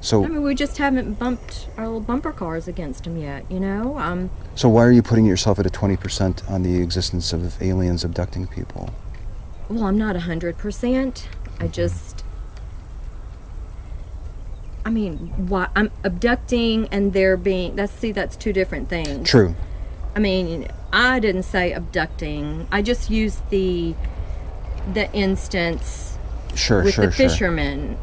So 0.00 0.22
I 0.22 0.28
mean, 0.28 0.42
we 0.42 0.54
just 0.54 0.76
haven't 0.76 1.18
bumped 1.18 1.70
our 1.78 1.86
little 1.86 2.00
bumper 2.00 2.32
cars 2.32 2.68
against 2.68 3.04
them 3.04 3.16
yet, 3.16 3.50
you 3.50 3.58
know? 3.58 3.98
Um, 3.98 4.30
so 4.54 4.68
why 4.68 4.84
are 4.84 4.92
you 4.92 5.02
putting 5.02 5.24
yourself 5.24 5.58
at 5.58 5.64
a 5.64 5.70
twenty 5.70 5.96
percent 5.96 6.42
on 6.48 6.62
the 6.62 6.82
existence 6.82 7.32
of 7.32 7.60
aliens 7.62 8.04
abducting 8.04 8.46
people? 8.46 8.90
well, 9.70 9.84
I'm 9.84 9.96
not 9.96 10.14
a 10.14 10.18
100%. 10.20 11.24
I 11.58 11.68
just. 11.68 12.13
I 14.84 14.90
mean, 14.90 15.32
why 15.48 15.68
I'm 15.74 15.90
abducting 16.02 16.88
and 16.92 17.12
they're 17.12 17.36
being 17.36 17.76
that's 17.76 17.92
see 17.92 18.12
that's 18.12 18.36
two 18.36 18.52
different 18.52 18.88
things. 18.88 19.28
True. 19.28 19.54
I 20.14 20.20
mean, 20.20 20.68
I 20.92 21.18
didn't 21.20 21.44
say 21.44 21.72
abducting. 21.72 22.68
I 22.70 22.82
just 22.82 23.08
used 23.08 23.48
the 23.48 23.94
the 24.92 25.10
instance 25.12 26.18
Sure. 26.54 26.84
with 26.84 26.94
sure. 26.94 27.06
the 27.06 27.12
sure. 27.12 27.28
fishermen. 27.28 27.98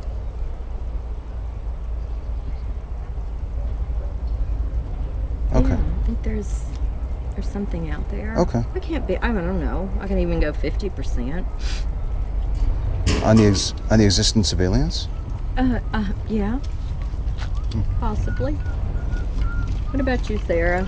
Okay. 5.54 5.70
Yeah, 5.70 5.76
I 5.76 6.06
think 6.06 6.24
there's 6.24 6.64
there's 7.36 7.48
something 7.48 7.90
out 7.92 8.10
there. 8.10 8.36
Okay. 8.38 8.64
I 8.74 8.80
can't 8.80 9.06
be. 9.08 9.18
I 9.18 9.32
don't 9.32 9.60
know. 9.60 9.90
I 10.00 10.08
can 10.08 10.18
even 10.18 10.40
go 10.40 10.52
fifty 10.52 10.90
percent. 10.90 11.46
On 13.24 13.38
the 13.38 13.46
ex- 13.46 13.74
on 13.92 14.00
the 14.00 14.06
existence 14.06 14.52
of 14.52 14.60
aliens. 14.60 15.08
Uh, 15.58 15.80
uh, 15.94 16.12
yeah. 16.28 16.60
Possibly. 18.00 18.54
What 19.92 20.00
about 20.00 20.30
you, 20.30 20.38
Sara? 20.40 20.88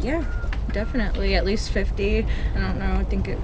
Yeah, 0.00 0.24
definitely. 0.72 1.34
At 1.34 1.44
least 1.44 1.70
50. 1.70 2.26
I 2.54 2.58
don't 2.58 2.78
know. 2.78 2.94
I 2.94 3.04
think 3.04 3.28
it. 3.28 3.38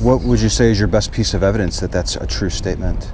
What 0.00 0.22
would 0.22 0.40
you 0.40 0.48
say 0.48 0.70
is 0.70 0.78
your 0.78 0.88
best 0.88 1.12
piece 1.12 1.34
of 1.34 1.42
evidence 1.42 1.80
that 1.80 1.92
that's 1.92 2.16
a 2.16 2.26
true 2.26 2.50
statement? 2.50 3.12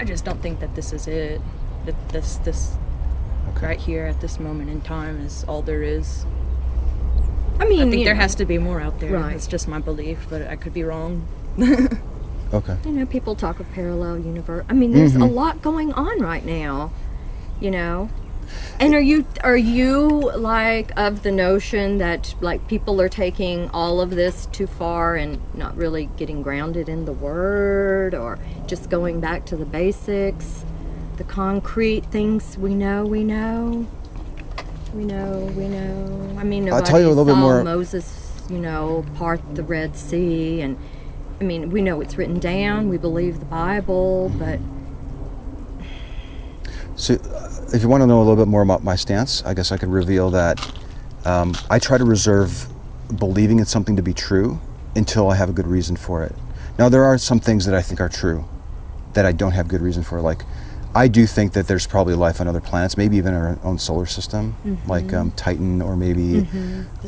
I 0.00 0.04
just 0.04 0.24
don't 0.24 0.40
think 0.40 0.60
that 0.60 0.74
this 0.74 0.92
is 0.92 1.06
it. 1.06 1.40
That 1.84 2.08
this, 2.10 2.36
this 2.38 2.76
Okay. 3.56 3.66
right 3.66 3.78
here 3.78 4.04
at 4.06 4.20
this 4.20 4.38
moment 4.38 4.70
in 4.70 4.80
time 4.82 5.20
is 5.20 5.44
all 5.48 5.62
there 5.62 5.82
is. 5.82 6.24
I 7.58 7.66
mean, 7.66 7.80
I 7.80 7.90
think 7.90 8.04
there 8.04 8.14
know, 8.14 8.20
has 8.20 8.34
to 8.36 8.44
be 8.44 8.58
more 8.58 8.80
out 8.80 9.00
there. 9.00 9.12
Right. 9.12 9.34
It's 9.34 9.46
just 9.46 9.66
my 9.66 9.80
belief, 9.80 10.26
but 10.30 10.46
I 10.46 10.56
could 10.56 10.72
be 10.72 10.84
wrong. 10.84 11.26
Okay. 12.52 12.76
You 12.84 12.92
know, 12.92 13.06
people 13.06 13.34
talk 13.34 13.60
of 13.60 13.70
parallel 13.72 14.18
universe. 14.18 14.64
I 14.68 14.72
mean, 14.72 14.92
there's 14.92 15.14
a 15.16 15.18
Mhm. 15.20 15.34
lot 15.34 15.60
going 15.62 15.92
on 15.92 16.20
right 16.20 16.44
now. 16.44 16.92
You 17.60 17.70
know. 17.70 18.08
And 18.80 18.94
are 18.94 19.00
you 19.00 19.26
are 19.44 19.58
you 19.58 20.30
like 20.34 20.90
of 20.96 21.22
the 21.22 21.30
notion 21.30 21.98
that 21.98 22.34
like 22.40 22.66
people 22.66 22.98
are 23.02 23.08
taking 23.10 23.68
all 23.74 24.00
of 24.00 24.10
this 24.10 24.46
too 24.52 24.66
far 24.66 25.16
and 25.16 25.38
not 25.54 25.76
really 25.76 26.08
getting 26.16 26.40
grounded 26.40 26.88
in 26.88 27.04
the 27.04 27.12
word 27.12 28.14
or 28.14 28.38
just 28.66 28.88
going 28.88 29.20
back 29.20 29.44
to 29.46 29.56
the 29.56 29.66
basics, 29.66 30.64
the 31.18 31.24
concrete 31.24 32.06
things 32.06 32.56
we 32.58 32.74
know 32.74 33.04
we 33.04 33.22
know. 33.22 33.86
We 34.94 35.04
know, 35.04 35.50
we 35.54 35.68
know. 35.68 36.36
I 36.38 36.44
mean, 36.44 36.72
I'll 36.72 36.80
tell 36.80 36.98
you 37.00 37.08
a 37.08 37.10
little 37.10 37.26
bit 37.26 37.36
more- 37.36 37.62
Moses, 37.62 38.32
you 38.48 38.58
know, 38.58 39.04
part 39.16 39.40
the 39.54 39.62
Red 39.62 39.94
Sea, 39.94 40.62
and 40.62 40.78
I 41.40 41.44
mean, 41.44 41.70
we 41.70 41.82
know 41.82 42.00
it's 42.00 42.18
written 42.18 42.40
down. 42.40 42.88
We 42.88 42.98
believe 42.98 43.38
the 43.38 43.46
Bible, 43.46 44.30
but 44.38 44.58
So, 46.96 47.14
uh, 47.14 47.48
if 47.72 47.82
you 47.82 47.88
want 47.88 48.02
to 48.02 48.06
know 48.06 48.18
a 48.18 48.24
little 48.24 48.36
bit 48.36 48.48
more 48.48 48.62
about 48.62 48.82
my 48.82 48.96
stance, 48.96 49.44
I 49.46 49.54
guess 49.54 49.70
I 49.70 49.76
could 49.76 49.88
reveal 49.88 50.30
that 50.30 50.58
um, 51.24 51.54
I 51.70 51.78
try 51.78 51.96
to 51.96 52.04
reserve 52.04 52.68
believing 53.18 53.60
in 53.60 53.66
something 53.66 53.94
to 53.96 54.02
be 54.02 54.12
true 54.12 54.60
until 54.96 55.30
I 55.30 55.36
have 55.36 55.48
a 55.48 55.52
good 55.52 55.66
reason 55.68 55.96
for 55.96 56.24
it. 56.24 56.34
Now, 56.76 56.88
there 56.88 57.04
are 57.04 57.16
some 57.16 57.38
things 57.38 57.66
that 57.66 57.74
I 57.74 57.82
think 57.82 58.00
are 58.00 58.08
true 58.08 58.44
that 59.14 59.24
I 59.24 59.32
don't 59.32 59.52
have 59.52 59.68
good 59.68 59.80
reason 59.80 60.02
for. 60.02 60.20
Like, 60.20 60.44
I 60.94 61.08
do 61.08 61.26
think 61.26 61.52
that 61.52 61.68
there's 61.68 61.86
probably 61.86 62.14
life 62.14 62.40
on 62.40 62.48
other 62.48 62.60
planets, 62.60 62.96
maybe 62.96 63.16
even 63.16 63.34
our 63.34 63.58
own 63.62 63.78
solar 63.78 64.06
system, 64.06 64.56
like 64.86 65.12
um, 65.12 65.30
Titan 65.32 65.80
or 65.82 65.96
maybe 65.96 66.46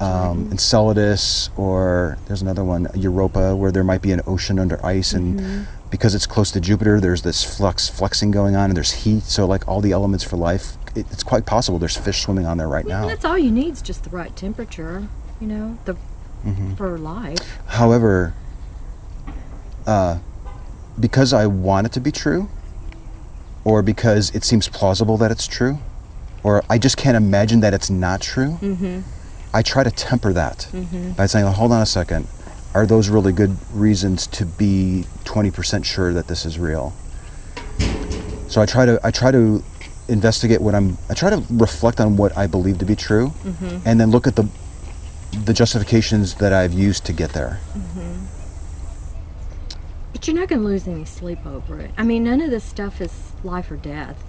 um, 0.00 0.48
Enceladus, 0.50 1.50
or 1.56 2.18
there's 2.26 2.42
another 2.42 2.64
one, 2.64 2.86
Europa, 2.94 3.56
where 3.56 3.72
there 3.72 3.84
might 3.84 4.02
be 4.02 4.12
an 4.12 4.20
ocean 4.26 4.58
under 4.58 4.84
ice, 4.84 5.12
and 5.12 5.66
because 5.90 6.14
it's 6.14 6.26
close 6.26 6.50
to 6.52 6.60
Jupiter, 6.60 7.00
there's 7.00 7.22
this 7.22 7.42
flux 7.42 7.88
flexing 7.88 8.30
going 8.30 8.54
on, 8.54 8.70
and 8.70 8.76
there's 8.76 8.92
heat. 8.92 9.24
So, 9.24 9.46
like 9.46 9.66
all 9.66 9.80
the 9.80 9.92
elements 9.92 10.24
for 10.24 10.36
life, 10.36 10.76
it, 10.94 11.06
it's 11.10 11.24
quite 11.24 11.46
possible 11.46 11.78
there's 11.78 11.96
fish 11.96 12.22
swimming 12.22 12.46
on 12.46 12.58
there 12.58 12.68
right 12.68 12.84
well, 12.84 13.02
now. 13.02 13.08
that's 13.08 13.24
all 13.24 13.38
you 13.38 13.50
need 13.50 13.72
is 13.72 13.82
just 13.82 14.04
the 14.04 14.10
right 14.10 14.34
temperature, 14.36 15.08
you 15.40 15.46
know, 15.48 15.78
the 15.84 15.96
Mm-hmm. 16.44 16.74
for 16.74 16.96
life. 16.96 17.60
However, 17.66 18.34
uh, 19.86 20.20
because 20.98 21.32
I 21.34 21.46
want 21.46 21.86
it 21.86 21.92
to 21.92 22.00
be 22.00 22.10
true, 22.10 22.48
or 23.64 23.82
because 23.82 24.30
it 24.34 24.44
seems 24.44 24.68
plausible 24.68 25.16
that 25.18 25.30
it's 25.30 25.46
true, 25.46 25.78
or 26.42 26.62
I 26.70 26.78
just 26.78 26.96
can't 26.96 27.16
imagine 27.16 27.60
that 27.60 27.74
it's 27.74 27.90
not 27.90 28.20
true, 28.20 28.58
mm-hmm. 28.60 29.00
I 29.52 29.62
try 29.62 29.84
to 29.84 29.90
temper 29.90 30.32
that 30.32 30.68
mm-hmm. 30.72 31.12
by 31.12 31.26
saying, 31.26 31.44
"Oh, 31.44 31.50
hold 31.50 31.72
on 31.72 31.82
a 31.82 31.86
second. 31.86 32.26
Are 32.74 32.86
those 32.86 33.08
really 33.08 33.32
good 33.32 33.56
reasons 33.72 34.28
to 34.28 34.46
be 34.46 35.04
20% 35.24 35.84
sure 35.84 36.12
that 36.12 36.28
this 36.28 36.46
is 36.46 36.58
real? 36.58 36.92
So 38.48 38.60
I 38.60 38.66
try 38.66 38.86
to 38.86 39.00
I 39.04 39.10
try 39.10 39.30
to 39.30 39.62
investigate 40.08 40.60
what 40.60 40.74
I'm 40.74 40.98
I 41.08 41.14
try 41.14 41.30
to 41.30 41.42
reflect 41.50 42.00
on 42.00 42.16
what 42.16 42.36
I 42.36 42.46
believe 42.46 42.78
to 42.78 42.84
be 42.84 42.96
true 42.96 43.28
mm-hmm. 43.44 43.78
and 43.84 44.00
then 44.00 44.10
look 44.10 44.26
at 44.26 44.36
the 44.36 44.48
the 45.44 45.52
justifications 45.52 46.34
that 46.36 46.52
I've 46.52 46.72
used 46.72 47.04
to 47.06 47.12
get 47.12 47.32
there. 47.32 47.60
But 50.12 50.26
you're 50.26 50.36
not 50.36 50.48
going 50.48 50.60
to 50.60 50.66
lose 50.66 50.88
any 50.88 51.04
sleep 51.04 51.46
over 51.46 51.78
it. 51.80 51.92
I 51.96 52.02
mean, 52.02 52.24
none 52.24 52.40
of 52.40 52.50
this 52.50 52.64
stuff 52.64 53.00
is 53.00 53.32
life 53.44 53.70
or 53.70 53.76
death. 53.76 54.24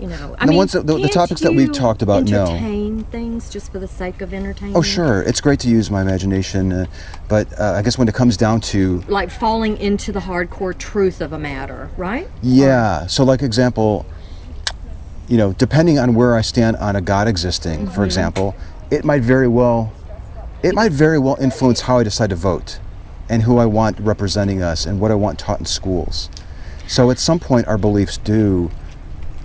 You 0.00 0.08
know, 0.08 0.34
I 0.38 0.46
The 0.46 0.50
mean, 0.50 0.56
ones 0.58 0.72
that- 0.72 0.86
the- 0.86 0.98
the 0.98 1.08
topics 1.08 1.40
that 1.42 1.54
we've 1.54 1.72
talked 1.72 2.02
about, 2.02 2.24
no. 2.24 2.46
Entertain 2.46 3.04
things 3.04 3.48
just 3.48 3.70
for 3.70 3.78
the 3.78 3.86
sake 3.86 4.20
of 4.22 4.34
entertaining. 4.34 4.76
Oh, 4.76 4.82
sure. 4.82 5.22
It's 5.22 5.40
great 5.40 5.60
to 5.60 5.68
use 5.68 5.88
my 5.90 6.02
imagination, 6.02 6.72
uh, 6.72 6.86
but 7.28 7.48
uh, 7.60 7.74
I 7.76 7.82
guess 7.82 7.96
when 7.96 8.08
it 8.08 8.14
comes 8.14 8.36
down 8.36 8.60
to 8.72 9.04
Like 9.06 9.30
falling 9.30 9.76
into 9.76 10.10
the 10.10 10.20
hardcore 10.20 10.76
truth 10.76 11.20
of 11.20 11.32
a 11.32 11.38
matter, 11.38 11.90
right? 11.96 12.28
yeah, 12.42 13.06
so 13.06 13.22
like 13.24 13.40
example, 13.42 14.04
you 15.28 15.36
know, 15.36 15.52
depending 15.52 15.98
on 15.98 16.14
where 16.14 16.34
I 16.34 16.40
stand 16.40 16.76
on 16.78 16.96
a 16.96 17.00
God 17.00 17.28
existing, 17.28 17.86
for 17.88 18.04
example, 18.04 18.56
it 18.90 19.04
might 19.04 19.22
very 19.22 19.48
well, 19.48 19.92
it 20.64 20.74
might 20.74 20.90
very 20.92 21.18
well 21.20 21.36
influence 21.40 21.82
how 21.82 21.98
I 21.98 22.02
decide 22.02 22.30
to 22.30 22.36
vote, 22.36 22.80
and 23.28 23.42
who 23.42 23.58
I 23.58 23.66
want 23.66 23.98
representing 24.00 24.62
us, 24.62 24.86
and 24.86 25.00
what 25.00 25.10
I 25.10 25.14
want 25.14 25.38
taught 25.38 25.58
in 25.60 25.66
schools. 25.66 26.28
So 26.86 27.10
at 27.10 27.18
some 27.18 27.40
point, 27.40 27.66
our 27.66 27.78
beliefs 27.78 28.18
do 28.18 28.70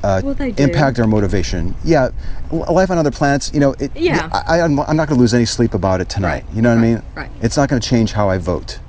uh, 0.03 0.21
Well, 0.23 0.33
do. 0.33 0.53
impact 0.57 0.99
our 0.99 1.07
motivation. 1.07 1.75
Yeah, 1.83 2.09
life 2.51 2.89
on 2.89 2.97
other 2.97 3.11
planets. 3.11 3.51
You 3.53 3.59
know, 3.59 3.75
it, 3.79 3.95
Yeah. 3.95 4.29
I, 4.47 4.61
I'm, 4.61 4.79
I'm 4.81 4.95
not 4.97 5.07
going 5.07 5.17
to 5.17 5.21
lose 5.21 5.33
any 5.33 5.45
sleep 5.45 5.73
about 5.73 6.01
it 6.01 6.09
tonight. 6.09 6.43
Right, 6.45 6.55
You 6.55 6.61
know 6.61 6.69
what 6.69 6.77
I 6.79 6.81
mean? 6.81 7.03
right. 7.15 7.29
It's 7.41 7.57
not 7.57 7.69
going 7.69 7.81
to 7.81 7.87
change 7.87 8.11
how 8.13 8.29
I 8.29 8.37
vote. 8.37 8.79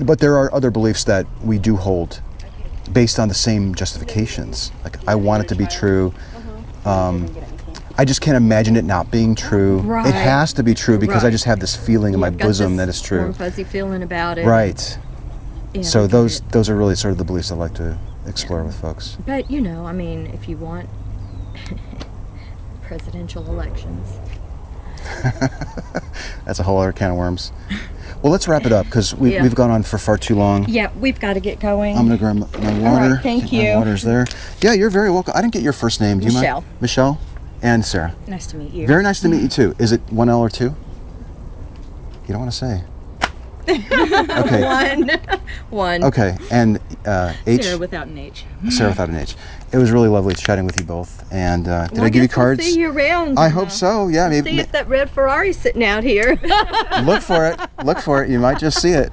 But 0.00 0.20
there 0.20 0.36
are 0.36 0.52
other 0.54 0.70
beliefs 0.70 1.04
that 1.04 1.26
we 1.42 1.58
do 1.58 1.76
hold, 1.76 2.20
based 2.92 3.18
on 3.18 3.28
the 3.28 3.34
same 3.34 3.74
justifications. 3.74 4.70
Like 4.84 4.96
I 5.08 5.14
want 5.14 5.42
it 5.44 5.48
to 5.48 5.54
be 5.54 5.66
true. 5.66 6.12
Um, 6.84 7.34
I 7.98 8.04
just 8.04 8.20
can't 8.20 8.36
imagine 8.36 8.76
it 8.76 8.84
not 8.84 9.10
being 9.10 9.34
true. 9.34 9.78
Right. 9.78 10.06
It 10.06 10.14
has 10.14 10.52
to 10.54 10.62
be 10.62 10.74
true 10.74 10.98
because 10.98 11.24
I 11.24 11.30
just 11.30 11.44
have 11.44 11.60
this 11.60 11.74
feeling 11.74 12.12
in 12.14 12.20
my 12.20 12.28
You've 12.28 12.38
got 12.38 12.46
bosom 12.48 12.76
that 12.76 12.88
it's 12.88 13.10
warm, 13.10 13.24
true. 13.24 13.32
fuzzy 13.32 13.64
feeling 13.64 14.02
about 14.02 14.36
it. 14.38 14.44
Right. 14.46 14.98
Yeah, 15.72 15.82
so 15.82 16.06
those 16.06 16.38
it. 16.40 16.48
those 16.50 16.68
are 16.68 16.76
really 16.76 16.94
sort 16.94 17.12
of 17.12 17.18
the 17.18 17.24
beliefs 17.24 17.50
I 17.50 17.54
like 17.54 17.74
to 17.74 17.98
explore 18.26 18.62
with 18.64 18.78
folks. 18.78 19.16
But 19.26 19.50
you 19.50 19.60
know, 19.60 19.86
I 19.86 19.92
mean, 19.92 20.26
if 20.26 20.48
you 20.48 20.56
want 20.58 20.88
presidential 22.82 23.44
elections, 23.46 24.08
That's 26.44 26.58
a 26.58 26.62
whole 26.64 26.78
other 26.78 26.92
can 26.92 27.10
of 27.12 27.16
worms. 27.16 27.52
Well, 28.22 28.32
let's 28.32 28.48
wrap 28.48 28.66
it 28.66 28.72
up 28.72 28.86
because 28.86 29.14
we, 29.14 29.34
Yeah. 29.34 29.42
we've 29.42 29.54
gone 29.54 29.70
on 29.70 29.82
for 29.84 29.98
far 29.98 30.18
too 30.18 30.34
long. 30.34 30.64
yeah, 30.68 30.90
we've 30.98 31.18
got 31.20 31.34
to 31.34 31.40
get 31.40 31.60
going. 31.60 31.96
I'm 31.96 32.06
gonna 32.06 32.18
grab 32.18 32.36
my, 32.36 32.46
my 32.58 32.78
water. 32.80 33.14
right, 33.14 33.22
thank 33.22 33.42
think 33.50 33.52
My 33.52 33.70
you. 33.70 33.76
water's 33.76 34.02
there. 34.02 34.26
Yeah, 34.62 34.72
you're 34.72 34.90
very 34.90 35.10
welcome. 35.10 35.32
I 35.36 35.40
didn't 35.42 35.52
get 35.52 35.62
your 35.62 35.72
first 35.72 36.00
name. 36.00 36.18
Do 36.18 36.26
you 36.26 36.32
Michele. 36.32 36.62
mind? 36.62 36.80
Michele. 36.80 37.20
And 37.62 37.84
Sara. 37.84 38.14
Nice 38.26 38.46
to 38.48 38.56
meet 38.56 38.72
you. 38.72 38.86
Very 38.86 39.02
nice 39.02 39.20
to 39.20 39.28
meet 39.28 39.42
you 39.42 39.48
too. 39.58 39.74
Is 39.78 39.92
it 39.92 40.00
one 40.10 40.28
L 40.28 40.40
or 40.40 40.48
two? 40.50 40.74
You 42.26 42.32
don't 42.32 42.40
want 42.40 42.52
to 42.52 42.56
say. 42.56 42.82
Okay. 43.68 44.62
One. 44.62 45.10
One. 45.70 46.04
Okay. 46.04 46.36
And 46.52 46.78
uh, 47.04 47.34
H. 47.46 47.64
Sara 47.64 47.78
without 47.78 48.06
an 48.06 48.16
H. 48.18 48.44
Sara 48.70 48.90
without 48.90 49.08
an 49.08 49.16
H. 49.16 49.34
It 49.72 49.78
was 49.78 49.90
really 49.90 50.08
lovely 50.08 50.34
chatting 50.34 50.66
with 50.66 50.78
you 50.78 50.84
both. 50.86 51.26
And 51.32 51.66
uh, 51.66 51.88
did 51.88 51.96
Well, 51.98 52.04
I 52.04 52.10
give 52.10 52.22
you 52.22 52.28
guess 52.28 52.36
we'll 52.36 52.44
cards? 52.44 52.64
see 52.64 52.78
you 52.78 52.90
around. 52.92 53.38
I 53.38 53.48
hope 53.48 53.70
so. 53.72 54.06
Yeah. 54.08 54.28
Maybe 54.28 54.50
See 54.52 54.60
if 54.60 54.70
that 54.72 54.86
red 54.88 55.10
Ferrari's 55.10 55.58
sitting 55.58 55.82
out 55.82 56.04
here. 56.04 56.38
look 57.02 57.22
for 57.22 57.46
it. 57.46 57.58
Look 57.84 57.98
for 57.98 58.22
it. 58.22 58.30
You 58.30 58.38
might 58.38 58.58
just 58.60 58.80
see 58.80 58.90
it. 58.92 59.12